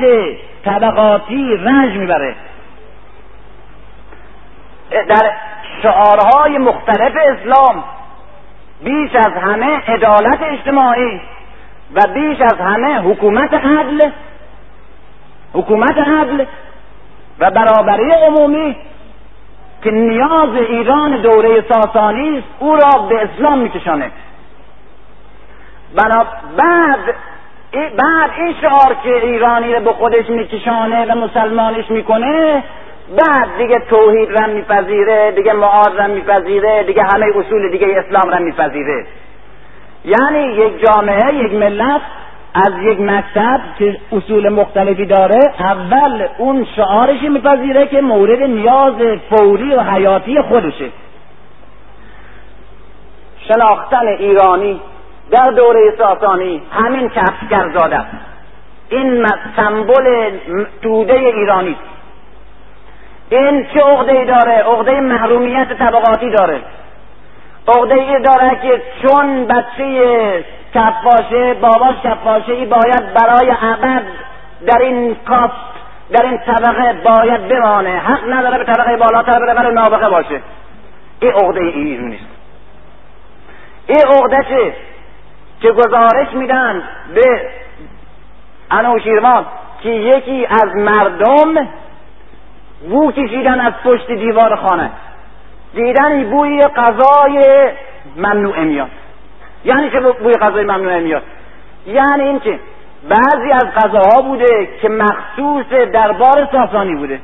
[0.65, 2.35] طبقاتی رنج می‌بره.
[4.91, 5.31] در
[5.83, 7.83] شعارهای مختلف اسلام
[8.83, 11.21] بیش از همه عدالت اجتماعی
[11.95, 14.09] و بیش از همه حکومت عدل
[15.53, 16.45] حکومت عدل
[17.39, 18.75] و برابری عمومی
[19.83, 24.11] که نیاز ایران دوره ساسانی است او را به اسلام میکشانه.
[25.95, 26.25] بنا
[26.57, 27.15] بعد
[27.79, 32.63] بعد این شعار که ایرانی رو به خودش میکشانه و مسلمانش می‌کنه
[33.09, 38.39] بعد دیگه توحید را میپذیره دیگه معاد را میپذیره دیگه همه اصول دیگه اسلام را
[38.39, 39.05] میپذیره.
[40.05, 42.01] یعنی یک جامعه یک ملت
[42.53, 49.75] از یک مکتب که اصول مختلفی داره اول اون شعارش میپذیره که مورد نیاز فوری
[49.75, 50.89] و حیاتی خودشه.
[53.47, 54.81] شناختن ایرانی
[55.31, 58.05] در دوره ساسانی همین کفگر زاده
[58.89, 60.31] این سمبل
[60.81, 61.95] توده ایرانی است.
[63.29, 66.61] این چه عقده داره؟ عقده محرومیت طبقاتی داره.
[67.67, 74.03] عقده ای داره که چون بچه کفاشه باباش کفاشه ای باید برای ابد
[74.65, 75.75] در این کاست
[76.11, 77.97] در این طبقه باید بمانه.
[77.99, 80.41] حق نداره به طبقه بالاتر بره برای نابغه باشه.
[81.19, 82.25] این عقده ای نیست
[83.87, 84.73] این عقده چه؟
[85.65, 86.83] که گزارش میدن
[87.15, 87.41] به
[88.71, 89.45] انوشیروان
[89.83, 91.67] که یکی از مردم
[92.89, 94.91] بو کشیدن از پشت دیوار خانه.
[95.75, 97.69] دیدن بوی غذای
[98.17, 98.89] ممنوع میاد.
[99.65, 101.23] یعنی که بوی غذای ممنوع میاد؟
[101.87, 102.59] یعنی این که
[103.09, 107.19] بعضی از غذاها بوده که مخصوص دربار ساسانی بوده.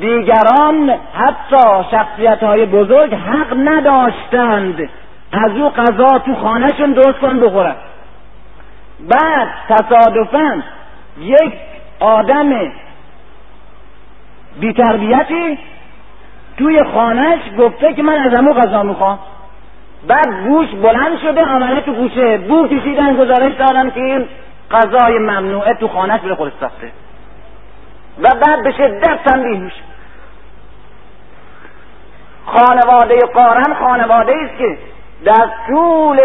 [0.00, 4.88] دیگران حتی شخصیت های بزرگ حق نداشتند
[5.32, 7.76] از او غذا تو خانهشون درست کن بخورن.
[9.00, 10.62] بعد تصادفا
[11.18, 11.52] یک
[12.00, 12.72] آدم
[14.60, 15.58] بیتربیتی
[16.56, 19.18] توی خانهش گفته که من از امو غذا می‌خوام.
[20.06, 24.28] بعد گوش بلند شده آمده تو گوشه بو کشیدن گزارش دادن که این
[24.70, 26.90] غذای ممنوعه تو خانهش به خودش ساخته.
[28.18, 29.82] و بعد به شدت تنبیه میشه.
[32.46, 34.78] خانواده قارن خانواده است که
[35.24, 36.20] در طول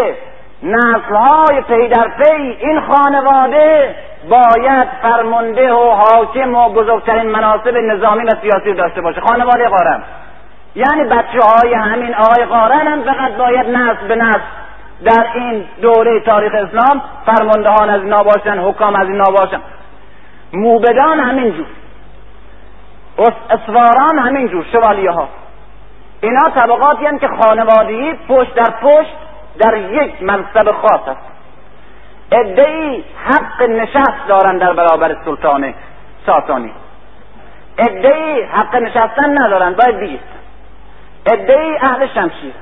[0.62, 3.94] نسلهای پی در پی این خانواده
[4.30, 9.20] باید فرمانده و حاکم و بزرگترین مناسب نظامی و سیاسی داشته باشه.
[9.20, 10.02] خانواده قارن
[10.74, 14.40] یعنی بچه های همین آقای قارن هم فقط باید نسل به نسل
[15.04, 19.60] در این دوره تاریخ اسلام فرماندهان از اینا باشن حکام از اینا باشن.
[20.52, 21.66] موبدان همینجور.
[23.50, 25.28] اسواران همینجور شوالیه ها
[26.20, 29.16] اینا طبقاتی هم که خانوادگی پشت در پشت
[29.58, 31.20] در یک منصب خاص است.
[32.32, 35.74] ادعی حق نشست دارن در برابر سلطان
[36.26, 36.72] ساسانی.
[37.78, 40.38] ادعی حق نشستن ندارن باید بیستن
[41.26, 42.52] ادعی اهل شمشیر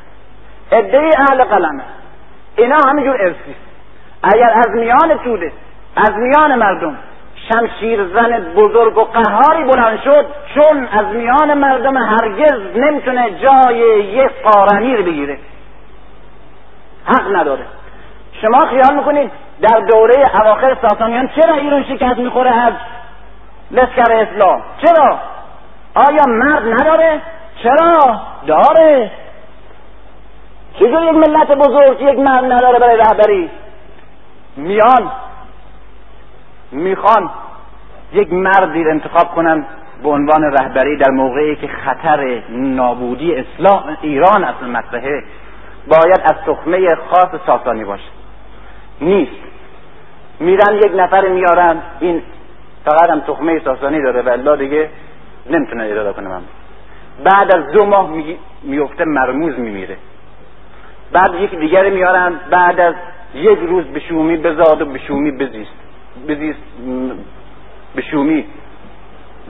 [0.72, 1.82] ادعی اهل قلمه
[2.56, 3.56] اینا همینجور ارسی
[4.22, 5.52] اگر از میان توده
[5.96, 6.98] از میان مردم
[7.48, 14.30] شمشیر زن بزرگ و قهاری بلند شد چون از میان مردم هرگز نمی‌تونه جای یک
[14.44, 15.38] قارنی رو بگیره.
[17.04, 17.66] حق نداره.
[18.42, 19.30] شما خیال می‌کنید
[19.60, 22.72] در دوره اواخر ساسانیان چرا ایران شکست می‌خوره از
[23.70, 25.18] لشکر اسلام؟ چرا؟
[25.94, 27.20] آیا مرد نداره؟
[27.62, 29.10] چرا؟ داره.
[30.78, 33.50] چجور یک ملت بزرگ یک مرد نداره برای رهبری؟
[34.56, 35.10] میان
[36.72, 37.30] می‌خوان
[38.12, 39.64] یک مردی رو انتخاب کنن
[40.02, 45.24] به عنوان رهبری در موقعی که خطر نابودی اسلام ایران اصلا مطرحه
[45.88, 48.10] باید از تخمه خاص ساسانی باشه.
[49.00, 49.46] نیست.
[50.40, 52.22] میرن یک نفر میارن این
[52.84, 54.90] فقط هم تخمه ساسانی داره و دیگه
[55.50, 56.42] نمی‌تونه اراده کنه من.
[57.24, 58.10] بعد از دو ماه
[58.62, 59.96] میفته مرموز میمیره.
[61.12, 62.94] بعد یک دیگر میارن بعد از
[63.34, 65.85] یک روز به شومی بزاد و به شومی بزیست.
[66.28, 66.58] بزیست
[67.94, 68.44] به شومی.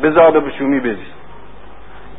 [0.03, 1.17] و به شومی بزیست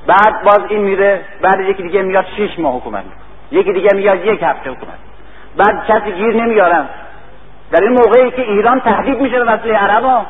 [0.08, 3.04] بعد باز این میره بعد یکی دیگه میاد شش ماه حکومت.
[3.52, 4.98] یکی دیگه میاد یک هفته حکومت.
[5.58, 6.90] بعد کسی گیر نمیارن.
[7.72, 10.26] در این موقعی که ایران تهدید میشه به وسیله عربا.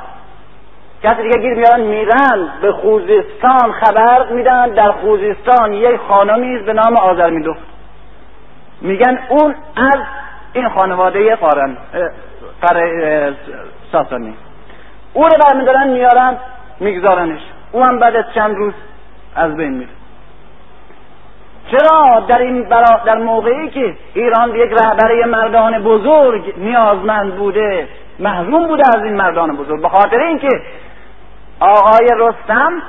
[1.04, 4.70] کسی دیگه گیر میارن میرن به خوزستان خبر میدن.
[4.70, 7.54] در خوزستان یک خانمی به نام آذرمیدو
[8.82, 10.00] میگن اون از
[10.54, 11.78] این خانواده قارن
[13.92, 14.36] ساسانی
[15.14, 16.38] او رو برمیدارن میارن
[16.80, 17.42] میگذارنش.
[17.72, 18.74] او هم بعد از چند روز
[19.36, 19.90] از بین میره.
[21.72, 27.88] چرا در این برا در موقعی که ایران یک رهبری مردان بزرگ نیازمند بوده
[28.20, 30.50] محروم بوده از این مردان بزرگ؟ به خاطر اینکه
[31.60, 32.82] آقای رستم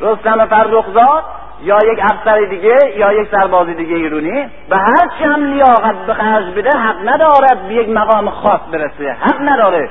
[0.00, 1.24] رستم فرخزاد
[1.62, 6.14] یا یک افسر دیگه یا یک سرباز دیگه ایرونی به هر چی هم لیاقت به
[6.14, 9.16] خرج بده حق ندارد به یک مقام خاص برسه.
[9.20, 9.90] حق نداره.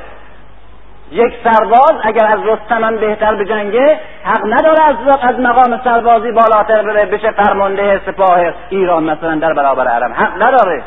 [1.12, 6.82] یک سرباز اگر از رستم بهتر به جنگه حق نداره از از مقام سربازی بالاتر
[6.82, 10.12] بره بشه فرمانده سپاه ایران مثلا در برابر عرب.
[10.12, 10.84] حق نداره.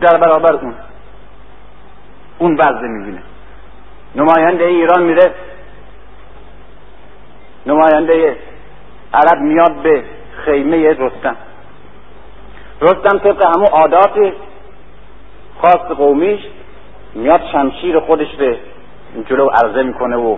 [0.00, 0.74] در برابر اون.
[2.38, 3.22] اون وضع می‌بینه.
[4.14, 5.30] نماینده ایران میره.
[7.66, 8.36] نماینده
[9.14, 10.04] عرب میاد به
[10.44, 11.36] خیمه رستم.
[12.80, 14.32] رستم طبق همون عادات
[15.62, 16.40] خاص قومیش
[17.14, 18.58] میاد شمشیر خودش به
[19.28, 20.36] جلو عرضه می‌کنه و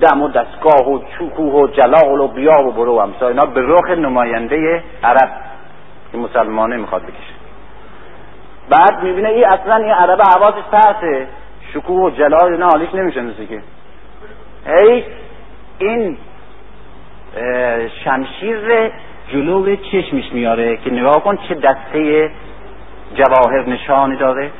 [0.00, 3.60] دم و دستگاه و چوکوه و جلال و بیا و برو و همسا اینا به
[3.64, 5.30] رخ نماینده عرب
[6.12, 7.34] که مسلمانه می‌خواد بکشه.
[8.70, 11.28] بعد می‌بینه این اصلا این عرب حواسش پرته
[11.74, 13.62] شکوه و جلال اینا حالیش نمیشنسه که.
[14.66, 15.04] هی
[15.78, 16.16] این
[18.04, 18.90] شمشیر
[19.28, 22.30] جلو چشمش میاره که نگاه کن چه دسته
[23.14, 24.50] جواهر نشانی داره.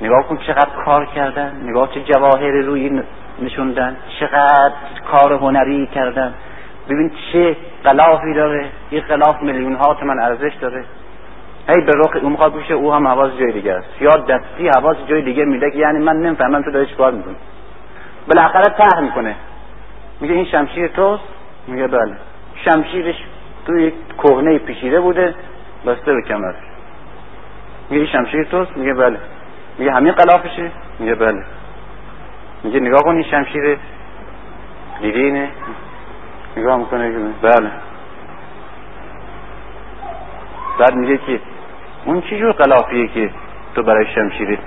[0.00, 3.02] نگاه کن چقدر کار کردن نگاه چه جواهر روی
[3.42, 4.74] نشوندن چقدر
[5.10, 6.34] کار هنری کردن.
[6.88, 10.84] ببین چه غلافی داره این غلاف میلیون ها تومن ارزش داره.
[11.68, 13.88] هی به رخ اون می‌خواد بشه او هم حواظ جای دیگه است.
[14.00, 17.36] یا دستی حواظ جای دیگه میده که یعنی من نمی‌فهمم تو داری چیکار می‌کنی.
[18.28, 19.34] بالاخره ته می‌کنه.
[20.20, 21.22] میگه این شمشیر توست؟
[21.66, 22.16] میگه بله.
[22.64, 23.16] شمشیرش
[23.66, 25.34] تو یک کهنه پیچیده بوده
[25.86, 26.52] بسته به کمر.
[27.90, 29.18] میگه این شمشیر توست؟ میگه بله.
[29.78, 31.44] میگه همین قلافشه؟ میگه بله.
[32.62, 33.78] میگه نگاه کن این شمشیر
[35.00, 35.48] دیدی
[36.56, 37.10] نگاه می‌کنه
[37.42, 37.70] بله.
[40.78, 41.40] بعد میگه که
[42.04, 43.30] اون چی جور قلافیه که
[43.74, 44.58] تو برای شمشیر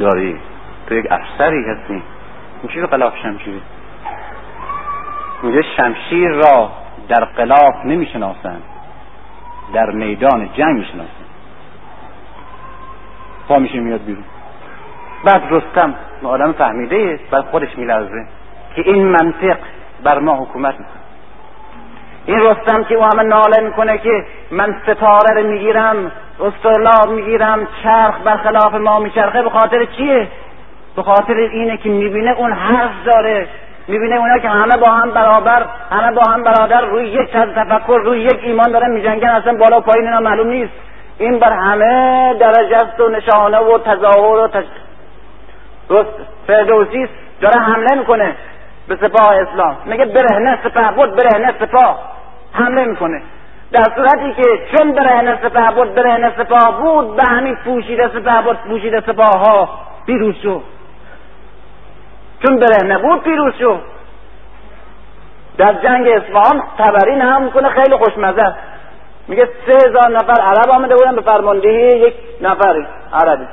[0.00, 0.40] داری؟
[0.86, 2.02] تو یک افسری هستی.
[2.62, 3.62] اون چی جور قلاف شمشیری؟
[5.42, 6.72] میگه شمشیر را
[7.08, 8.62] در قلاف نمی‌شناسند.
[9.74, 11.23] در میدان جنگ می‌شناسند.
[13.48, 14.24] پا میشه میاد بیرون.
[15.24, 18.26] بعد رستم آدم فهمیده بعد خودش میلرزه
[18.76, 19.56] که این منطق
[20.04, 21.04] بر ما حکومت می‌کنه.
[22.26, 28.14] این رستم که او همه ناله می‌کنه که من ستاره رو می‌گیرم استرلاب می‌گیرم چرخ
[28.24, 30.28] برخلاف ما میچرخه به خاطر چیه؟
[30.96, 33.48] به خاطر اینه که می‌بینه اون حرف داره.
[33.88, 38.20] می‌بینه اونا که همه با هم برابر همه با هم برادر روی یک تفکر روی
[38.20, 40.72] یک ایمان دارن میجنگن اصلا بالا پایین اینا معلوم نیست.
[41.18, 44.64] این بر همه درجه است و نشانه و تظاهر و تج...
[46.46, 47.08] فردوسی
[47.40, 48.34] داره حمله می‌کنه
[48.88, 49.76] به سپاه اسلام.
[49.84, 51.98] میگه برهنه سپاه بود برهنه سپاه.
[52.52, 53.22] حمله می‌کنه.
[53.72, 54.42] در صورتی که
[54.72, 59.68] چون برهنه سپاه بود برهنه سپاه بود به همین پوشیده سپاه بود پوشیده سپاه ها
[60.06, 60.62] پیروز شد.
[62.46, 63.80] چون برهنه بود پیروز شد.
[65.58, 68.54] در جنگ اصفهان تبری هم می‌کنه خیلی خوشمزه
[69.28, 73.44] میگه سه هزار نفر عرب آمده بودن به فرماندهی یک نفر عربی.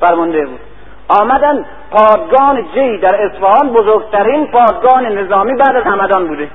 [0.00, 0.60] فرمانده بود.
[1.08, 6.48] آمدن پادگان جی در اصفهان بزرگترین پادگان نظامی بعد از همدان بوده.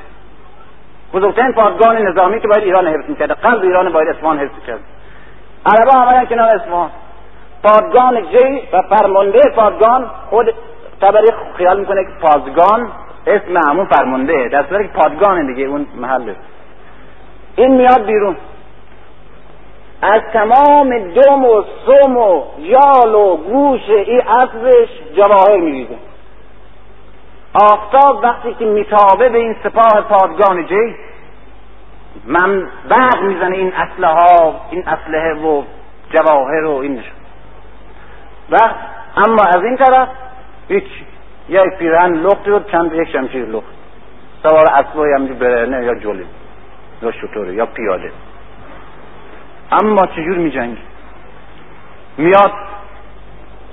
[1.13, 4.79] بزرگترین پادگان نظامی که باید ایران حفظ می‌کرده قلب ایران باید اصفهان حفظ کرد
[5.65, 6.89] عربا آمدن کنار اصفهان.
[7.63, 10.53] پادگان جی و فرمانده پادگان خود
[11.01, 12.91] تبری خیال می‌کنه که پادگان
[13.27, 16.35] اسم همون فرمانده در صورتی که پادگان دیگه اون محله.
[17.55, 18.37] این میاد بیرون.
[20.01, 25.95] از تمام دم و سم و یال و گوش این اسبش جواهر میریزه.
[27.53, 30.95] آفتاب وقتی که میتابه به این سپاه پادگان جی
[32.25, 35.63] من بعد می‌زنه این اسلحه ها این اسلحه و
[36.13, 37.13] جواهر و این نشون
[38.51, 38.57] و
[39.17, 40.07] اما از این طرف
[40.67, 40.83] هیچ
[41.49, 43.73] یک پیرهن لختی و چند یک شمشیر لخت.
[44.43, 46.25] سوار اسبای هم برهنه یا جلی.
[47.03, 48.11] یا شطوره یا پیاده.
[49.71, 50.81] اما چجور می جنگی
[52.17, 52.51] میاد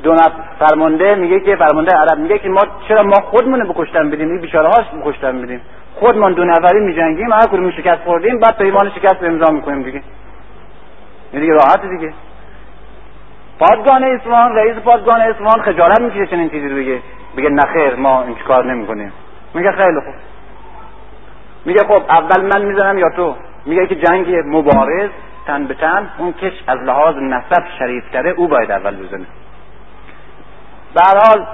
[0.03, 0.16] دو
[0.59, 4.68] فرمانده میگه که فرمانده عرب میگه که ما چرا ما خودمون بکشتن بدیم؟ این بیچاره
[4.68, 5.61] هاش بکشتن بدیم.
[5.95, 10.03] خودمان دو نفری میجنگیم هر کدوم شکست خوردیم بعد پیمان شکست امضا می‌کنیم دیگه.
[11.33, 12.12] دیگه راحت دیگه.
[13.59, 17.01] پادگان اصفهان رئیس پادگان اصفهان خجالت می‌کشه چنین چیزی رو بگه.
[17.37, 19.12] بگه نخیر ما این کار نمی‌کنیم.
[19.55, 20.14] میگه خیلی خوب.
[21.65, 23.37] میگه خب اول من می‌زنم یا تو؟
[23.67, 25.11] میگه که جنگ مبارز
[25.47, 29.27] تن به تن اون کش از لحاظ نسب شریفتره او باید اول بزنه.
[30.95, 31.47] به حال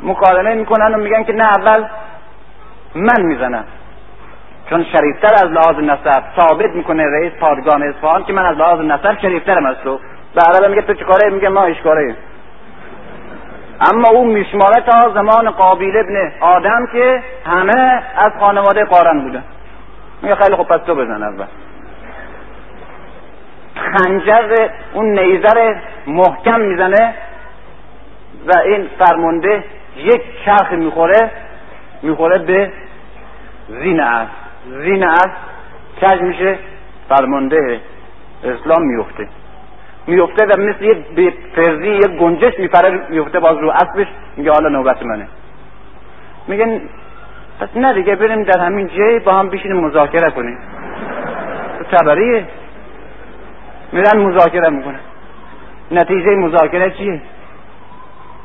[0.00, 1.84] مکالمه می‌کنن و میگن که نه اول
[2.94, 3.64] من می‌زنم.
[4.70, 9.18] چون شریفتر از لحاظ نسب ثابت می‌کنه رئیس پادگان اصفهان که من از لحاظ نسب
[9.22, 10.00] شریفترم از تو.
[10.34, 12.16] به میگه تو چیکاره میگه ما اشکاره
[13.90, 19.42] اما او میشماره تا زمان قابیل ابن آدم که همه از خانواده قارن بوده
[20.22, 21.46] میگه خیلی خوب پس تو بزن اول.
[23.74, 25.74] خنجر اون نیزر
[26.06, 27.14] محکم می‌زنه
[28.46, 29.64] و این فرمانده
[29.96, 31.30] یک چرخ می‌خوره
[32.02, 32.72] می‌خوره به
[33.68, 34.32] زین است
[34.66, 35.36] زین است
[36.02, 36.58] کج میشه
[37.08, 37.80] فرمانده
[38.44, 39.28] اسلام میفته.
[40.06, 45.02] میفته و مثل یه فرزی یه گنجش میپره میفته باز رو اسبش میگه حالا نوبت
[45.02, 45.28] منه.
[46.48, 46.80] میگن
[47.60, 50.58] پس نه دیگه بریم در همین جای با هم بشینیم مذاکره کنیم.
[51.78, 52.44] تو تبریه
[53.92, 55.00] میرن مذاکره می‌کنن.
[55.90, 57.22] نتیجه مذاکره چیه؟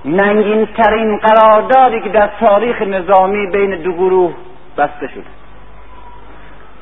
[0.06, 4.34] ننگین ترین قراردادی که در تاریخ نظامی بین دو گروه
[4.78, 5.24] بسته شده.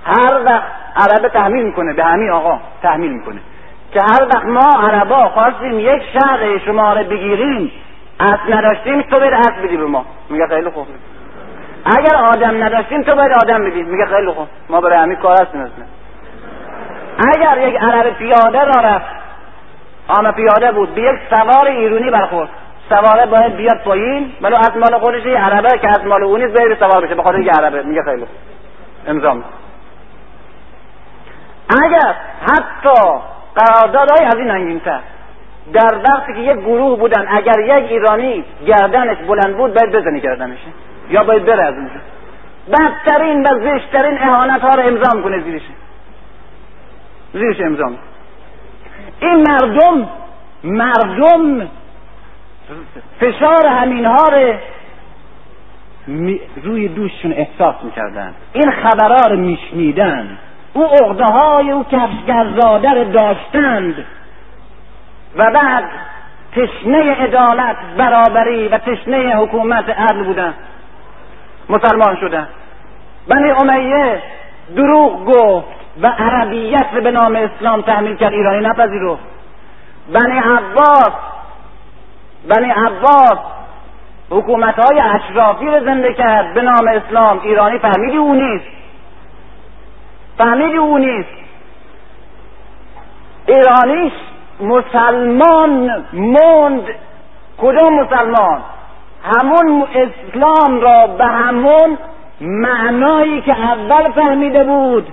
[0.05, 3.39] هر وقت عربه تحمیل می‌کنه به همین آقا تحمیل می‌کنه.
[3.93, 7.71] که هر وقت ما عربا خواستیم یک شهر شما رو بگیریم
[8.19, 10.05] اصل نداشتیم تو باید اصل بدی به ما.
[10.29, 10.87] میگه خیلی خوب.
[11.97, 13.83] اگر آدم نداشتیم تو باید آدم بدی.
[13.83, 14.47] میگه خیلی خوب.
[14.69, 15.71] ما برای همین کار هستیم
[17.35, 19.05] اگر یک عرب پیاده را رفت
[20.07, 22.49] آن پیاده بود به یک سوار ایرونی برخورد.
[22.89, 27.05] سواره باید بیاد پایین ولو از مال خودش عربه که از مال اونیست باید سوار
[27.05, 27.83] بشه به خاطر اینکه عربه.
[27.83, 28.35] میگه خیلی خوب.
[29.07, 29.37] امضا
[31.83, 33.19] اگر حتی
[33.55, 34.99] قراردادهای از این انگینتر
[35.73, 40.57] در وقتی که یک گروه بودن اگر یک ایرانی گردنش بلند بود باید بزنی گردنش.
[41.09, 41.99] یا باید بره از اونجا.
[42.71, 45.61] بدترین و زشترین اهانت ها رو امضا کنه زیرش.
[47.33, 47.91] زیرش امضا
[49.19, 50.09] این مردم
[50.63, 51.67] مردم
[53.19, 54.53] فشار همین ها رو
[56.63, 58.33] روی دوششون احساس می‌کردن.
[58.53, 60.37] این خبرها رو میشنیدن.
[60.75, 64.05] او عقده های او کفشگرزاده داشتند.
[65.35, 65.83] و بعد
[66.51, 70.53] تشنه عدالت برابری و تشنه حکومت عدل بودن
[71.69, 72.47] مسلمان شدن
[73.27, 74.21] بنی امیه
[74.75, 79.23] دروغ گفت و عربیت به نام اسلام تحمیل کرد ایرانی نپذیرفت
[80.13, 81.13] بنی عباس
[82.47, 83.39] بنی عباس
[84.29, 88.74] حکومت های اشرافی رو زنده کرد به نام اسلام ایرانی فهمیدی او نیست.
[90.37, 91.29] فهمیدی او نیست.
[93.45, 94.13] ایرانیش
[94.59, 96.83] مسلمان موند.
[97.57, 98.61] کدوم مسلمان؟
[99.23, 101.97] همون اسلام را به همون
[102.41, 105.07] معنایی که اول فهمیده بود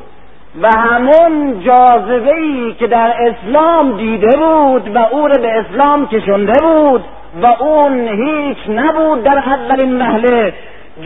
[0.62, 6.52] و همون جاذبه ای که در اسلام دیده بود و او را به اسلام کشنده
[6.62, 7.04] بود
[7.42, 10.54] و اون هیچ نبود در اولین محله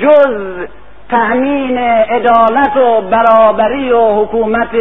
[0.02, 0.66] جز
[1.10, 4.74] تأمین عدالت و برابری و حکومت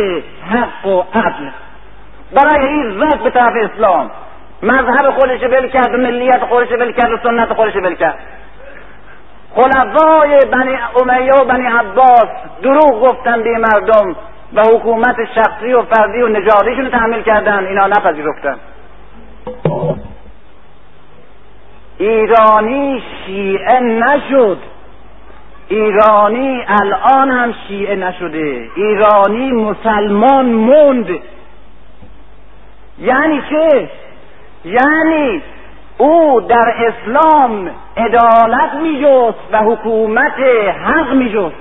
[0.49, 1.49] حق و عدل.
[2.31, 4.11] برای این رفت به طرف اسلام.
[4.63, 8.17] مذهب خودش ول کرد ملیت خودش ول کرد و سنت خودش ول کرد.
[9.55, 12.25] خلفای بنی امیه و بنی عباس
[12.61, 14.15] دروغ گفتن به مردم
[14.53, 17.65] و حکومت شخصی و فردی و نژادیشون تحمیل کردن.
[17.65, 18.55] اینا نپذیرفتن.
[21.97, 24.57] ایرانی شیعه نشد.
[25.67, 28.69] ایرانی الان هم شیعه نشده.
[28.75, 31.07] ایرانی مسلمان موند.
[32.99, 33.89] یعنی چه؟
[34.65, 35.41] یعنی
[35.97, 40.39] او در اسلام عدالت میجست و حکومت
[40.85, 41.55] حق میجست.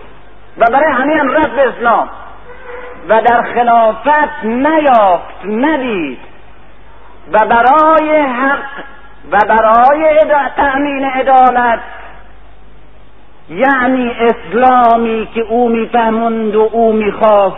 [0.59, 2.09] و برای همین هم رفت اسلام.
[3.09, 6.19] و در خلافت نیافت ندید.
[7.33, 8.85] و برای حق
[9.33, 10.21] و برای
[10.57, 11.81] تأمین عدالت
[13.49, 17.57] یعنی اسلامی که او می‌فهمند و او می‌خواست.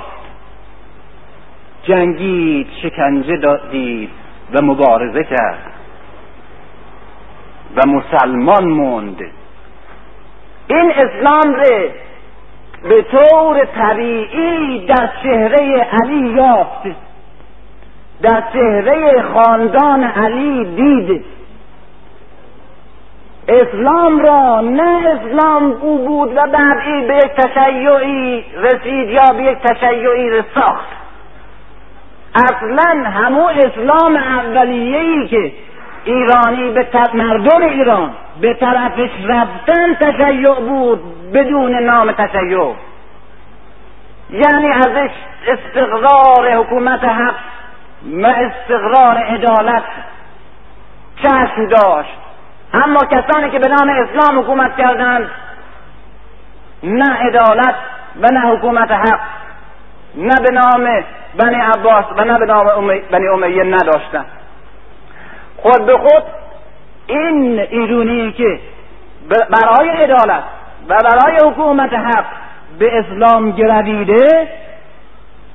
[1.82, 4.10] جنگید شکنجه دادید
[4.52, 5.72] و مبارزه کرد.
[7.76, 9.20] و مسلمان موند.
[10.68, 11.90] این اسلام ره
[12.82, 16.96] به طور طبیعی در چهره علی یافت.
[18.22, 21.24] در چهره خاندان علی دید.
[23.48, 29.58] اسلام را نه اسلام او بود و بعد به یک تشیعی رسید یا به یک
[29.58, 30.88] تشیعی ساخت.
[32.34, 35.52] اصلا همو اسلام اولیه‌ای که
[36.04, 42.74] ایرانی به مردم ایران به طرفش رفتن تشیع بود بدون نام تشیع.
[44.30, 45.10] یعنی ازش
[45.48, 47.34] استقرار حکومت حق
[48.04, 49.84] و استقرار عدالت
[51.22, 52.25] چشم داشت.
[52.72, 55.30] اما کسانی که به نام اسلام حکومت کردند
[56.82, 57.74] نه عدالت
[58.20, 59.20] و نه حکومت حق
[60.16, 61.04] نه به نام
[61.36, 64.24] بنی عباس و نه به نام بنی امیه نداشتن
[65.56, 66.22] خود به خود
[67.06, 68.60] این ایرونی که
[69.28, 70.44] برای عدالت
[70.88, 72.24] و برای حکومت حق
[72.78, 74.48] به اسلام گرویده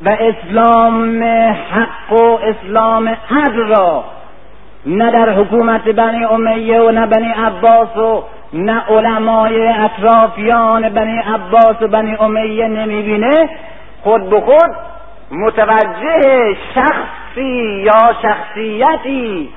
[0.02, 4.04] و اسلام حق و اسلام عدل را
[4.86, 8.24] نه در حکومت بنی امیه و نه بنی عباس و
[8.54, 13.50] نه علمای اطرافیان بنی عباس و بنی امیه نمی‌بینه.
[14.04, 14.72] خود به خود
[15.32, 19.50] متوجه شخصی یا شخصیتی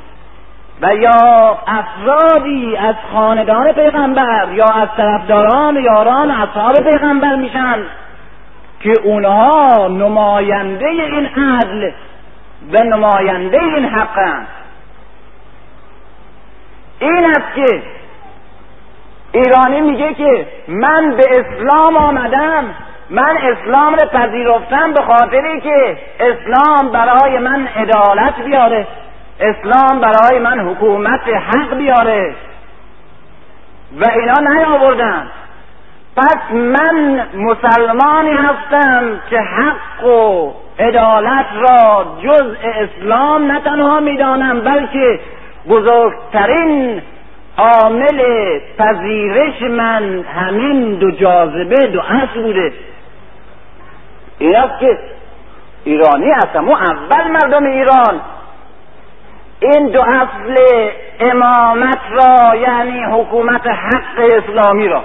[0.82, 7.78] و یا افرادی از خاندان پیغمبر یا از طرفداران یاران اصحاب پیغمبر میشن
[8.80, 11.90] که اونها نماینده این عدل
[12.72, 14.46] و نماینده این حقند
[17.04, 17.82] این است که
[19.32, 22.64] ایرانی میگه که من به اسلام آمدم
[23.10, 28.86] من اسلام رو پذیرفتم به خاطری که اسلام برای من عدالت بیاره
[29.40, 32.34] اسلام برای من حکومت حق بیاره
[34.00, 35.26] و اینا نیاوردن.
[36.16, 45.20] پس من مسلمانی هستم که حق و عدالت را جزء اسلام نه تنها می‌دانم بلکه
[45.68, 47.02] بزرگترین
[47.58, 48.20] عامل
[48.78, 52.72] پذیرش من همین دو جاذبه دو اصل بوده.
[54.38, 54.98] این که
[55.84, 58.20] ایرانی هستم و اول مردم ایران.
[59.60, 60.56] این دو اصل
[61.20, 65.04] امامت را یعنی حکومت حق اسلامی را.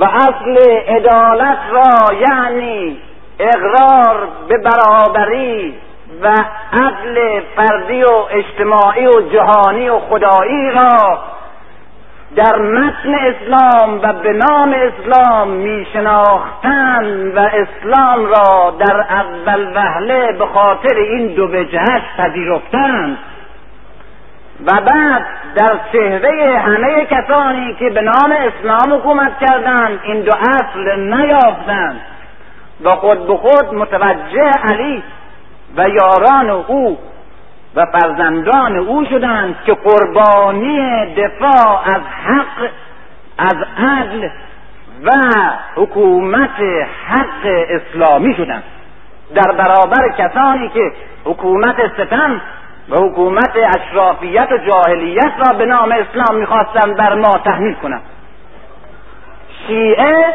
[0.00, 0.58] و اصل
[0.88, 2.98] عدالت را یعنی
[3.38, 5.74] اقرار به برابری
[6.22, 6.34] و
[6.72, 11.18] عدل فردی و اجتماعی و جهانی و خدایی را
[12.36, 20.32] در متن اسلام و به نام اسلام می شناختن و اسلام را در اول وهله
[20.32, 23.18] به خاطر این دو وجهش پذیرفتند
[24.66, 31.00] و بعد در چهره همه کسانی که به نام اسلام حکومت کردند این دو اصل
[31.00, 32.00] نیافتند.
[32.84, 35.02] و خود به خود متوجه علی
[35.76, 36.98] و یاران او
[37.74, 40.78] و فرزندان او شدند که قربانی
[41.14, 42.70] دفاع از حق
[43.38, 44.28] از عدل
[45.04, 45.10] و
[45.74, 46.60] حکومت
[47.06, 48.62] حق اسلامی شدند.
[49.34, 50.92] در برابر کسانی که
[51.24, 52.40] حکومت ستم
[52.88, 58.02] و حکومت اشرافیت و جاهلیت را به نام اسلام می‌خواستند بر ما تحمیل کنند.
[59.66, 60.34] شیعه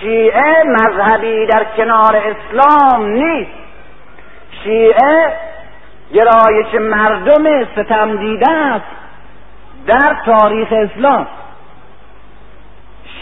[0.00, 3.63] شیعه مذهبی در کنار اسلام نیست.
[4.64, 5.32] شیعه
[6.14, 8.84] گرایش مردم ستم دیده است
[9.86, 11.26] در تاریخ اسلام.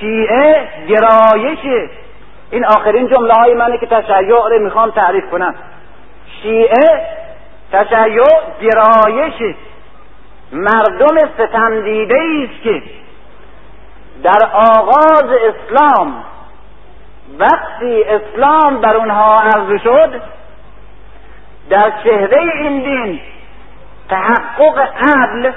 [0.01, 1.88] شیعه گرایش
[2.51, 5.55] این آخرین جمله های منه که تشیع رو می‌خوام تعریف کنم.
[6.43, 7.07] شیعه
[7.72, 8.22] تشیع
[8.61, 9.57] گرایش
[10.53, 12.82] مردم ستم دیده است که
[14.22, 16.24] در آغاز اسلام
[17.38, 20.22] وقتی اسلام بر اونها عرض شد
[21.70, 23.20] در چهره این دین
[24.08, 25.52] تحقق عدل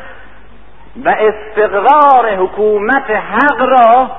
[1.05, 4.11] و استقرار حکومت حق را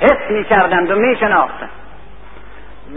[0.00, 1.70] حس می کردند و می شناختند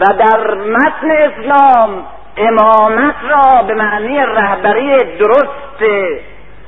[0.00, 2.06] و در متن اسلام
[2.36, 5.82] امامت را به معنی رهبری درست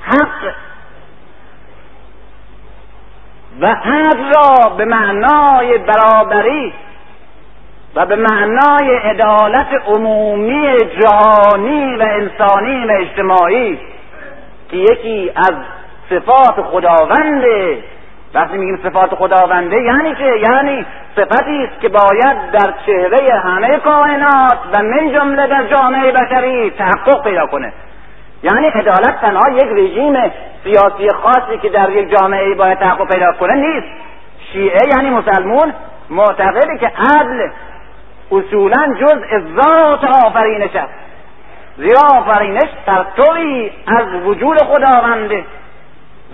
[0.02, 0.54] حق
[3.60, 6.74] و عدل را به معنای برابری
[7.98, 13.78] و به معنای عدالت عمومی جهانی و انسانی و اجتماعی
[14.70, 15.52] که یکی از
[16.10, 17.78] صفات خداونده
[18.34, 20.86] وقتی میگیم صفات خداونده یعنی که یعنی
[21.16, 27.24] صفتی است که باید در چهره همه کائنات و من جمله در جامعه بشری تحقق
[27.24, 27.72] پیدا کنه.
[28.42, 30.32] یعنی عدالت تنها یک رژیم
[30.64, 33.86] سیاسی خاصی که در یک جامعه باید تحقق پیدا کنه نیست.
[34.52, 35.74] شیعه یعنی مسلمون
[36.10, 37.48] معتقده که عدل
[38.32, 39.18] اصولا جز
[39.56, 40.94] ذات آفرینش است
[41.76, 45.44] زیرا آفرینش ترتوی از وجود خداونده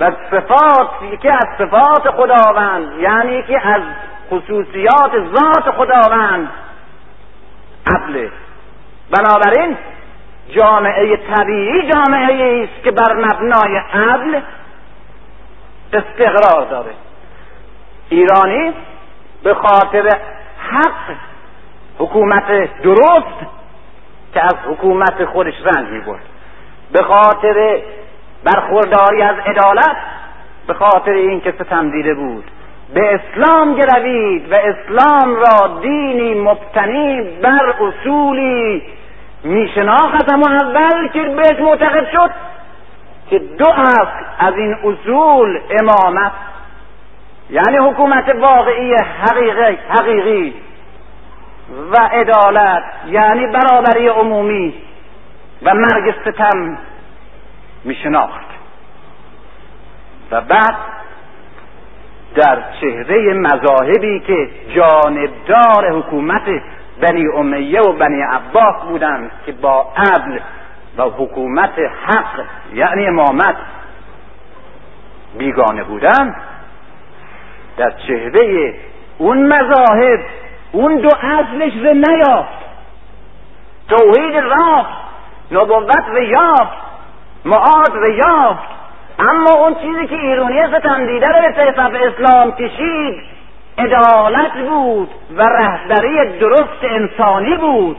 [0.01, 3.83] و صفات که از صفات خداوند یعنی که از
[4.31, 6.49] خصوصیات ذات خداوند.
[7.95, 8.29] عدل
[9.11, 9.77] بنابراین
[10.49, 14.41] جامعه طبیعی جامعه است که بر مبنای عدل
[15.93, 16.91] استقرار داره.
[18.09, 18.75] ایرانی
[19.43, 20.09] به خاطر
[20.59, 21.17] حق
[21.99, 23.39] حکومت درست
[24.35, 26.23] که از حکومت خودش رنج می برد
[26.93, 27.83] به خاطر
[28.45, 29.97] برخورداری از عدالت
[30.67, 32.45] به خاطر اینکه ستم دیده بود.
[32.95, 38.83] به اسلام گروید و اسلام را دینی مبتنی بر اصولی
[39.45, 42.31] میشناخت از همون اول که بهش معتقد شد
[43.31, 46.33] که دو اصل از این اصول امامت
[47.51, 50.55] یعنی حکومت واقعی حقیقی, حقیقی
[51.93, 54.75] و عدالت یعنی برابری عمومی
[55.63, 56.79] و مرگ ستم
[57.85, 58.45] میشناخت.
[60.31, 60.77] و بعد
[62.35, 66.43] در چهره مذاهبی که جانبدار حکومت
[67.01, 70.39] بنی امیه و بنی عباس بودند که با عدل
[70.99, 72.45] و حکومت حق
[72.75, 73.57] یعنی امامت
[75.39, 76.37] بیگانه بودند
[77.77, 78.75] در چهره
[79.19, 80.21] اون مذاهب
[80.75, 82.65] اون دو اصلش رو نیافت.
[83.89, 85.05] توحید رافت
[85.51, 86.85] نبوت و یافت
[87.45, 88.75] معاد و یافت.
[89.19, 93.23] اما اون چیزی که ایرونی ستندیده رو به اسلام کشید
[93.79, 97.97] عدالت بود و رهبری درست انسانی بود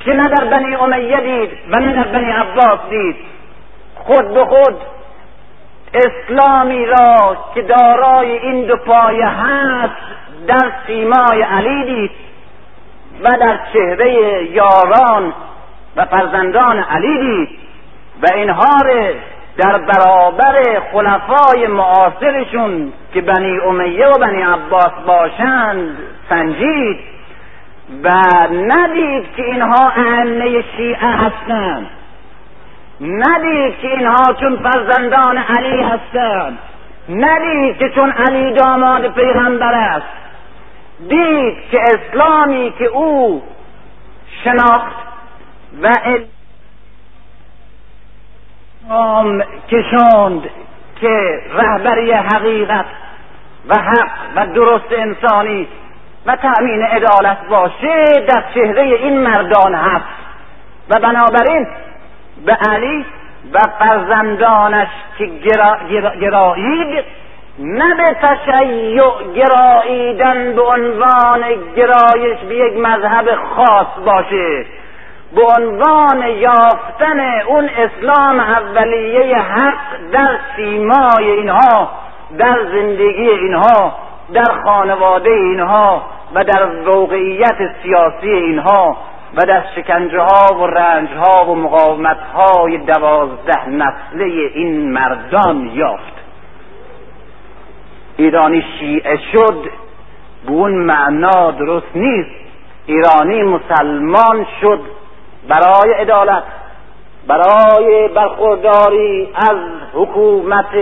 [0.00, 3.16] که نه در بنی امیه دید و نه در بنی عباس دید.
[3.94, 4.76] خود به خود
[5.94, 9.94] اسلامی را که دارای این دو پایه هست
[10.46, 12.10] در سیمای علی دید
[13.22, 15.32] و در چهره یاران
[15.96, 17.58] و فرزندان علی دید
[18.22, 18.78] و اینها
[19.56, 26.98] در برابر خلفای معاصرشون که بنی امیه و بنی عباس باشند سنجید
[28.02, 28.10] و
[28.52, 31.86] ندید که اینها ائمه شیعه هستند.
[33.00, 36.58] ندید که اینها چون فرزندان علی هستند.
[37.08, 40.23] ندید که چون علی داماد پیغمبر است.
[40.98, 43.42] دید که اسلامی که او
[44.44, 44.96] شناخت
[45.82, 45.88] و
[48.88, 50.42] نام کشاند
[51.00, 52.86] که رهبری حقیقت
[53.68, 55.68] و حق و درست انسانی
[56.26, 60.24] و تأمین عدالت باشه در چهره این مردان هست.
[60.90, 61.66] و بنابراین
[62.46, 63.04] به علی
[63.52, 64.88] و فرزندانش
[65.18, 65.26] که
[66.20, 67.04] گرایید
[67.58, 69.02] نه به تشیع
[69.34, 71.40] گراییدن به عنوان
[71.76, 74.66] گرایش به یک مذهب خاص باشه.
[75.34, 81.88] به عنوان یافتن اون اسلام اولیه حق در سیمای اینها
[82.38, 83.92] در زندگی اینها
[84.32, 86.02] در خانواده اینها
[86.34, 88.96] و در واقعیت سیاسی اینها
[89.34, 94.24] و در شکنجه ها و رنج ها و مقاومت های دوازده نسله
[94.54, 96.13] این مردان یافت.
[98.16, 99.64] ایرانی شیعه شد
[100.46, 102.30] به اون معنا درست نیست.
[102.86, 104.80] ایرانی مسلمان شد
[105.48, 106.42] برای عدالت
[107.26, 109.56] برای برخورداری از
[109.94, 110.74] حکومت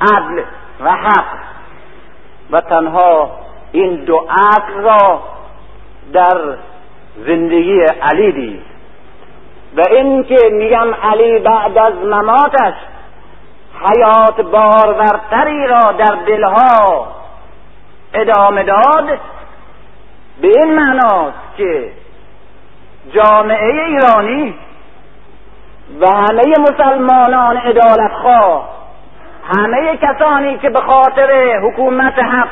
[0.00, 0.42] عدل
[0.84, 1.38] و حق.
[2.50, 3.30] و تنها
[3.72, 5.20] این دو عقل را
[6.12, 6.56] در
[7.26, 8.62] زندگی علی دید.
[9.76, 12.74] و این که میگم علی بعد از مماتش
[13.84, 17.08] حیات بارورتری را در دلها.
[18.14, 19.18] ادامه داد
[20.40, 21.92] به این معناست که
[23.14, 24.54] جامعه ایرانی
[26.00, 28.68] و همه مسلمانان عدالتخواه
[29.56, 32.48] همه کسانی که به خاطر حکومت حق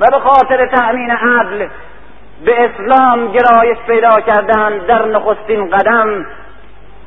[0.00, 1.68] و به خاطر تأمین عدل
[2.44, 6.26] به اسلام گرایش پیدا کردند در نخستین قدم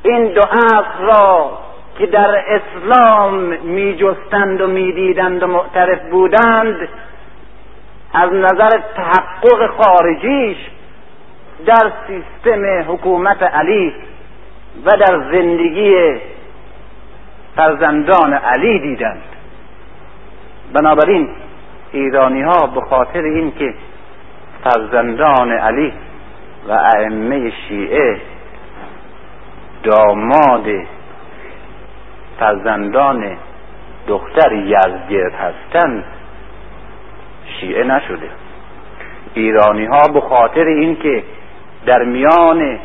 [0.03, 1.51] این دو اصل را
[1.97, 6.89] که در اسلام می جستند و می دیدند و معترف بودند
[8.13, 10.57] از نظر تحقق خارجیش
[11.65, 13.93] در سیستم حکومت علی
[14.85, 16.19] و در زندگی
[17.55, 19.23] فرزندان علی دیدند.
[20.73, 21.29] بنابراین
[21.91, 23.73] ایرانی ها به خاطر اینکه
[24.63, 25.93] فرزندان علی
[26.67, 28.21] و ائمه شیعه
[29.83, 30.65] داماد
[32.39, 33.37] فرزندان
[34.07, 36.03] دختر یزدگرد هستند
[37.59, 38.29] شیعه نشده.
[39.33, 41.23] ایرانی ها به خاطر اینکه
[41.85, 42.79] در میان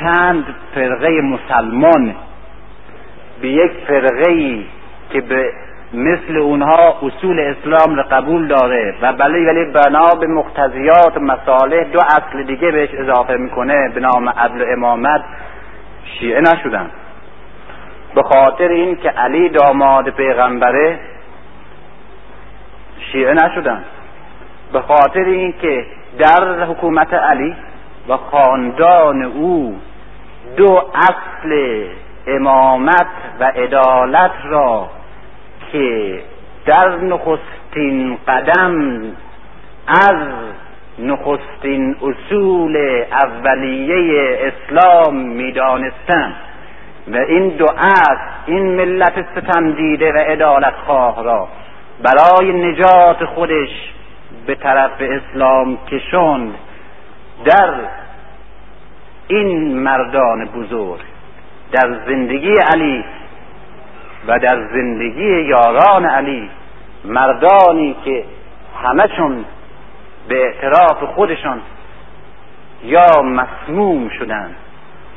[0.00, 2.14] چند فرقه مسلمان
[3.40, 4.58] به یک فرقه
[5.10, 5.52] که به
[5.94, 11.98] مثل اونها اصول اسلام را قبول داره و بله ولی بنا به مقتضیات مصالح دو
[11.98, 15.24] اصل دیگه بهش اضافه می‌کنه به نام عدل امامت
[16.04, 16.90] شیعه نشدن.
[18.14, 20.98] به خاطر این که علی داماد پیغمبره
[23.12, 23.84] شیعه نشدن.
[24.72, 25.86] به خاطر این که
[26.18, 27.56] در حکومت علی
[28.08, 29.80] و خاندان او
[30.56, 31.84] دو اصل
[32.26, 33.06] امامت
[33.40, 34.90] و عدالت را
[35.72, 36.20] که
[36.66, 39.02] در نخستین قدم
[39.86, 40.16] از
[40.98, 46.34] نخستین اصول اولیه اسلام می‌دانستند.
[47.08, 47.66] و این دو
[48.46, 51.48] این ملت ستم دیده و عدالت خواه را.
[52.02, 53.68] برای نجات خودش
[54.46, 56.54] به طرف اسلام کشوند
[57.44, 57.74] در
[59.28, 61.00] این مردان بزرگ
[61.72, 63.04] در زندگی علی
[64.26, 66.50] و در زندگی یاران علی
[67.04, 68.24] مردانی که
[68.82, 69.44] همشون
[70.28, 71.60] به اعتراف خودشان
[72.84, 74.56] یا مسموم شدند.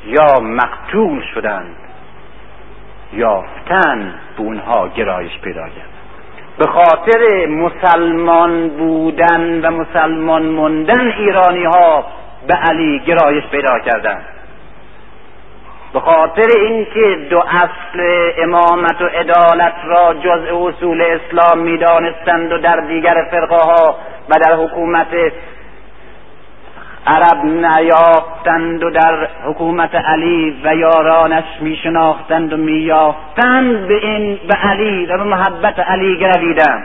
[0.08, 1.76] یا مقتول شدند
[3.12, 5.98] یافتن به اونها گرایش پیدا کرد.
[6.58, 12.04] به خاطر مسلمان بودن و مسلمان موندن ایرانی ها
[12.46, 14.24] به علی گرایش پیدا کردند.
[15.92, 22.76] به خاطر اینکه دو اصل امامت و عدالت را جزء اصول اسلام می‌دانستند و در
[22.76, 23.96] دیگر فرقه ها
[24.28, 25.32] و در حکومت
[27.08, 35.06] عرب نیافتند و در حکومت علی و یارانش میشناختند و میافتند به این به علی
[35.06, 36.84] و به محبت علی گرویدند.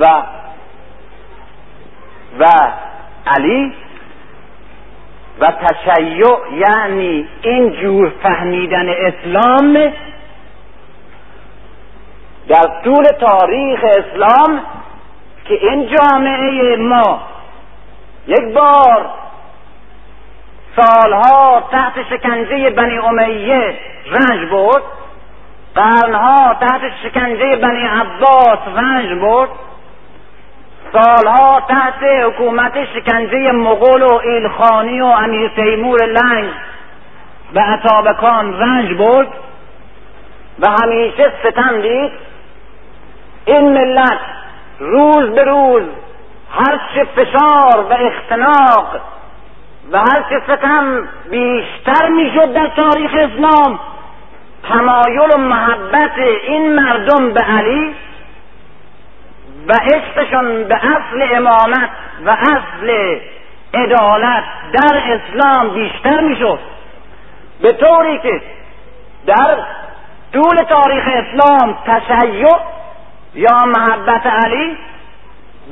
[0.00, 0.06] و
[2.38, 2.46] و
[3.26, 3.72] علی
[5.40, 9.92] و تشیع یعنی این جور فهمیدن اسلام
[12.48, 14.60] در طول تاریخ اسلام
[15.44, 17.20] که این جامعه ما
[18.28, 19.10] یک بار
[20.76, 24.82] سالها تحت شکنجه بنی امیه رنج برد.
[25.74, 29.48] قرنها تحت شکنجه بنی عباس رنج برد.
[30.92, 36.50] سالها تحت حکومت شکنجه مغول و ایلخانی و امیر تیمور لنگ
[37.54, 39.28] و عطابکان رنج برد.
[40.60, 42.12] و همیشه ستم دید
[43.46, 44.20] این ملت
[44.78, 45.82] روز به روز
[46.50, 49.00] هرچه فشار و اختناق
[49.92, 53.80] و هرچه ستم بیشتر می‌شد در تاریخ اسلام
[54.68, 57.94] تمایل و محبت این مردم به علی
[59.66, 61.90] و عشقشون به اصل امامت
[62.24, 63.18] و اصل
[63.74, 66.58] عدالت در اسلام بیشتر می‌شد.
[67.62, 68.42] به طوری که
[69.26, 69.56] در
[70.32, 72.48] طول تاریخ اسلام تشیع
[73.34, 74.76] یا محبت علی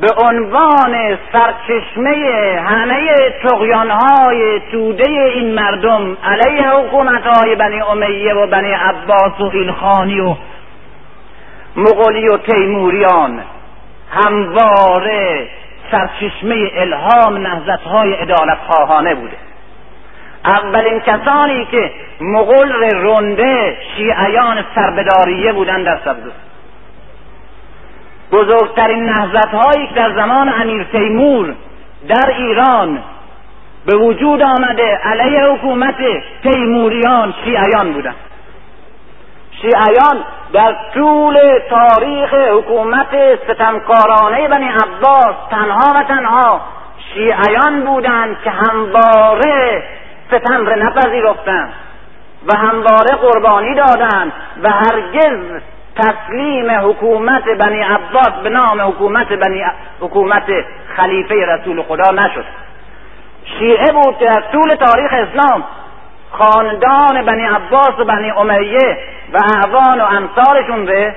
[0.00, 2.14] به عنوان سرچشمه
[2.66, 10.34] همه تقیانهای توده این مردم علیه حکومتهای بنی امیه و بنی عباس و ایلخانی و
[11.76, 13.42] مغولی و تیموریان
[14.10, 15.48] همواره
[15.90, 19.36] سرچشمه الهام نهزتهای ادالت خواهانه بوده.
[20.44, 21.90] اولین کسانی که
[22.20, 26.45] مغول رنده شیعیان سربداریه بودن در سبزه
[28.32, 31.54] بزرگترین نهزت هایی که در زمان امیر تیمور
[32.08, 32.98] در ایران
[33.86, 35.96] به وجود آمده علیه حکومت
[36.42, 38.14] تیموریان شیعیان بودند.
[39.62, 41.38] شیعیان در طول
[41.70, 46.60] تاریخ حکومت ستمکارانه بنی عباس تنها و تنها
[47.14, 49.82] شیعیان بودند که همواره
[50.28, 51.72] ستم را نپذیرفتند
[52.46, 55.60] و همواره قربانی دادند و هرگز
[55.96, 59.64] تسلیم حکومت بنی عباس به نام حکومت بنی
[60.00, 60.44] حکومت
[60.96, 62.44] خلیفه رسول خدا نشد.
[63.58, 65.64] شیعه بود که در طول تاریخ اسلام
[66.30, 68.98] خاندان بنی عباس و بنی امیه
[69.32, 71.14] و اعوان و امثالشون به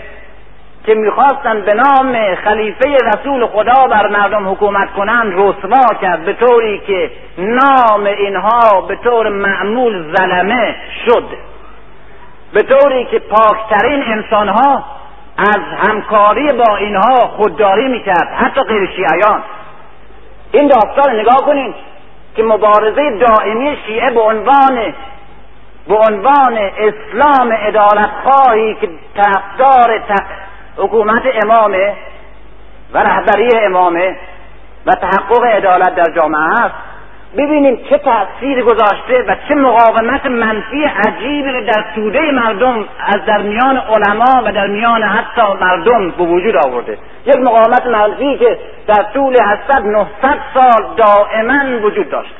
[0.86, 6.80] که می‌خواستن به نام خلیفه رسول خدا بر مردم حکومت کنند رسوا کرد به طوری
[6.88, 10.76] که نام اینها به طور معمول زلمه
[11.06, 11.49] شد.
[12.54, 14.84] به طوری که پاکترین انسانها
[15.38, 19.44] از همکاری با اینها خودداری می‌کرد حتی غیر شیعیان.
[20.52, 21.76] این داستان نگاه کنید
[22.36, 24.94] که مبارزه دائمی شیعه به عنوان
[25.88, 30.02] به عنوان اسلام ادالت خواهی که طرفدار
[30.78, 31.94] حکومت امامه
[32.94, 34.18] و رهبری امامه
[34.86, 36.76] و تحقق عدالت در جامعه است
[37.38, 43.78] ببینیم چه تأثیر گذاشته و چه مقاومت منفی عجیبی در توده مردم از در میان
[43.78, 46.98] علما و در میان حتی مردم به وجود آورده.
[47.26, 50.08] یک مقاومت منفی که در طول 800 900
[50.54, 52.34] سال دائما وجود داشت.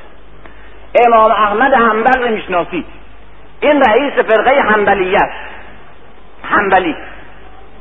[1.06, 2.86] امام احمد حنبل رو می‌شناسید.
[3.62, 5.30] این رئیس فرقه حنبلیت.
[6.44, 6.96] حنبلی.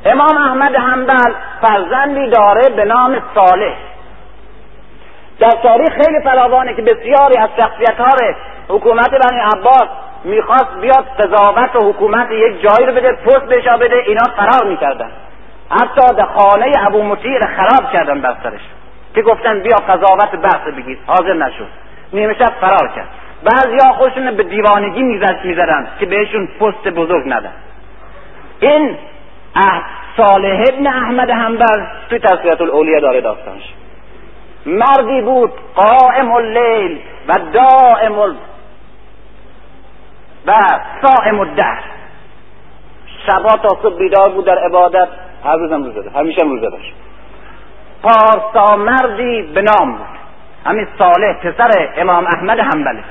[0.05, 3.73] امام احمد حنبل فرزندی داره به نام صالح.
[5.39, 8.15] در تاریخ خیلی فراوانه که بسیاری از شخصیت ها
[8.67, 9.87] حکومت بنی عباس
[10.23, 15.11] می‌خواست بیاد قضاوت و حکومت یک جایی رو بده پست بشا بده اینا فرار می‌کردن.
[15.69, 18.61] حتی در خانه ابو مطیع خراب کردن بر سرش.
[19.15, 20.97] که گفتن بیا قضاوت بحث بگیر.
[21.07, 21.67] حاضر نشد
[22.13, 23.07] نیمه شب فرار کرد.
[23.43, 27.53] بعضیا خودشون به دیوانگی می‌زدن که بهشون پست بزرگ ندن.
[28.59, 28.97] این
[30.17, 33.73] صالح ابن احمد حنبل توی تصویت الاولیا داره داستانش.
[34.65, 38.35] مردی بود قائم اللیل و دائم ال...
[40.47, 40.51] و
[41.01, 41.83] صائم الدهر.
[43.27, 45.07] شبا تا صبح بیدار بود در عبادت
[45.43, 46.93] هر روزم روزه داشت همیشه روزه داشت
[48.03, 50.19] پارسا مردی به نام بود.
[50.65, 53.03] همین صالح پسر امام احمد حنبلی.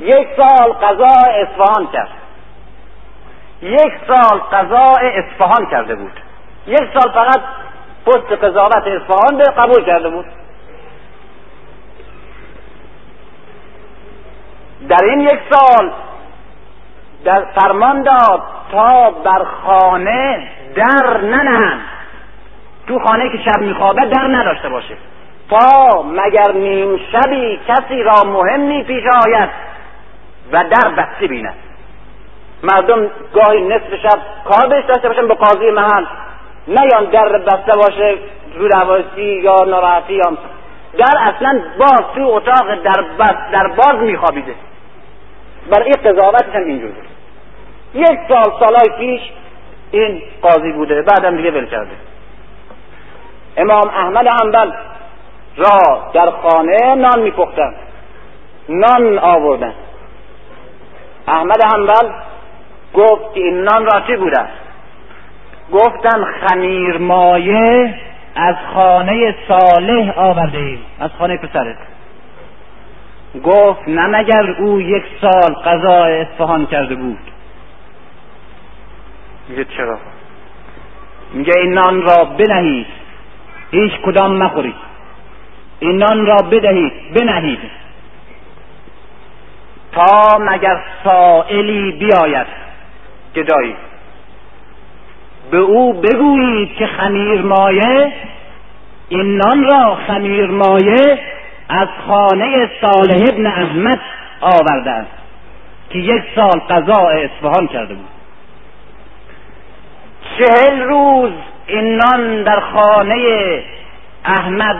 [0.00, 2.08] یک سال قضا اصفهان کرد.
[3.62, 6.20] یک سال قضاء اصفهان کرده بود.
[6.66, 7.40] یک سال فقط
[8.06, 10.26] پست قضاوت اصفهان به قبول کرده بود.
[14.88, 15.92] در این یک سال
[17.24, 18.42] در فرمان داد
[18.72, 21.80] تا بر خانه در ننهند.
[22.88, 24.96] تو خانه که شب میخوابه در نداشته باشه.
[25.50, 29.50] تا مگر نیم شبی کسی را مهمی پیش آید
[30.52, 31.54] و در بسته بیند.
[32.62, 36.04] مردم گاهی نصف شب کار بهش داشته باشن به قاضی محل.
[36.68, 38.18] نیان در بسته باشه
[38.54, 40.36] رو رواسی یا ناراحتی یا
[40.98, 44.54] در اصلا باز تو اتاق در, بس در باز میخوابیده.
[45.70, 46.92] برای این قضاوتش هم اینجور
[47.94, 49.20] یک سال سالای پیش
[49.90, 51.90] این قاضی بوده بعدم دیگه ول کرده.
[53.56, 54.70] امام احمد حنبل
[55.56, 57.74] را در خانه نان میپختن.
[58.68, 59.74] نان آوردن.
[61.28, 62.08] احمد حنبل
[62.94, 64.48] گفت که این نان را چی بوده؟
[65.72, 67.94] گفتن خمیر مایه
[68.34, 70.58] از خانه صالح آورده.
[70.58, 71.76] ایم از خانه پسرت
[73.44, 77.18] گفت نه مگر او یک سال قضا اصفهان کرده بود.
[79.48, 79.98] میگه چرا؟
[81.32, 82.86] میگه این نان را بنهید.
[83.70, 84.74] هیچ کدام مخورید
[85.80, 87.58] این نان را بدهید بنهید.
[89.92, 92.46] تا مگر سائلی بیاید.
[93.34, 93.76] گدایی.
[95.50, 98.12] به او بگویید که خمیر مایه
[99.08, 101.18] این نان را خمیر مایه
[101.68, 104.00] از خانه صالح ابن احمد
[104.40, 105.10] آورده است
[105.90, 108.08] که یک سال قضاء اصفهان کرده بود.
[110.38, 111.32] چهل روز
[111.66, 113.62] این نان در خانه
[114.24, 114.76] احمد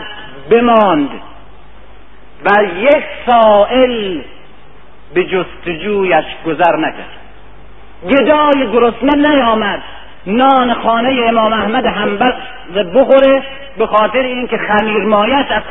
[0.49, 1.09] بماند
[2.45, 4.21] و یک سائل
[5.13, 7.17] به جستجویش گذر نکرد.
[8.09, 9.83] گدای گرسنه نیامد.
[10.27, 12.31] نان خانه امام احمد حنبل
[12.93, 13.43] بخوره
[13.77, 15.63] به خاطر اینکه خمیرمایش از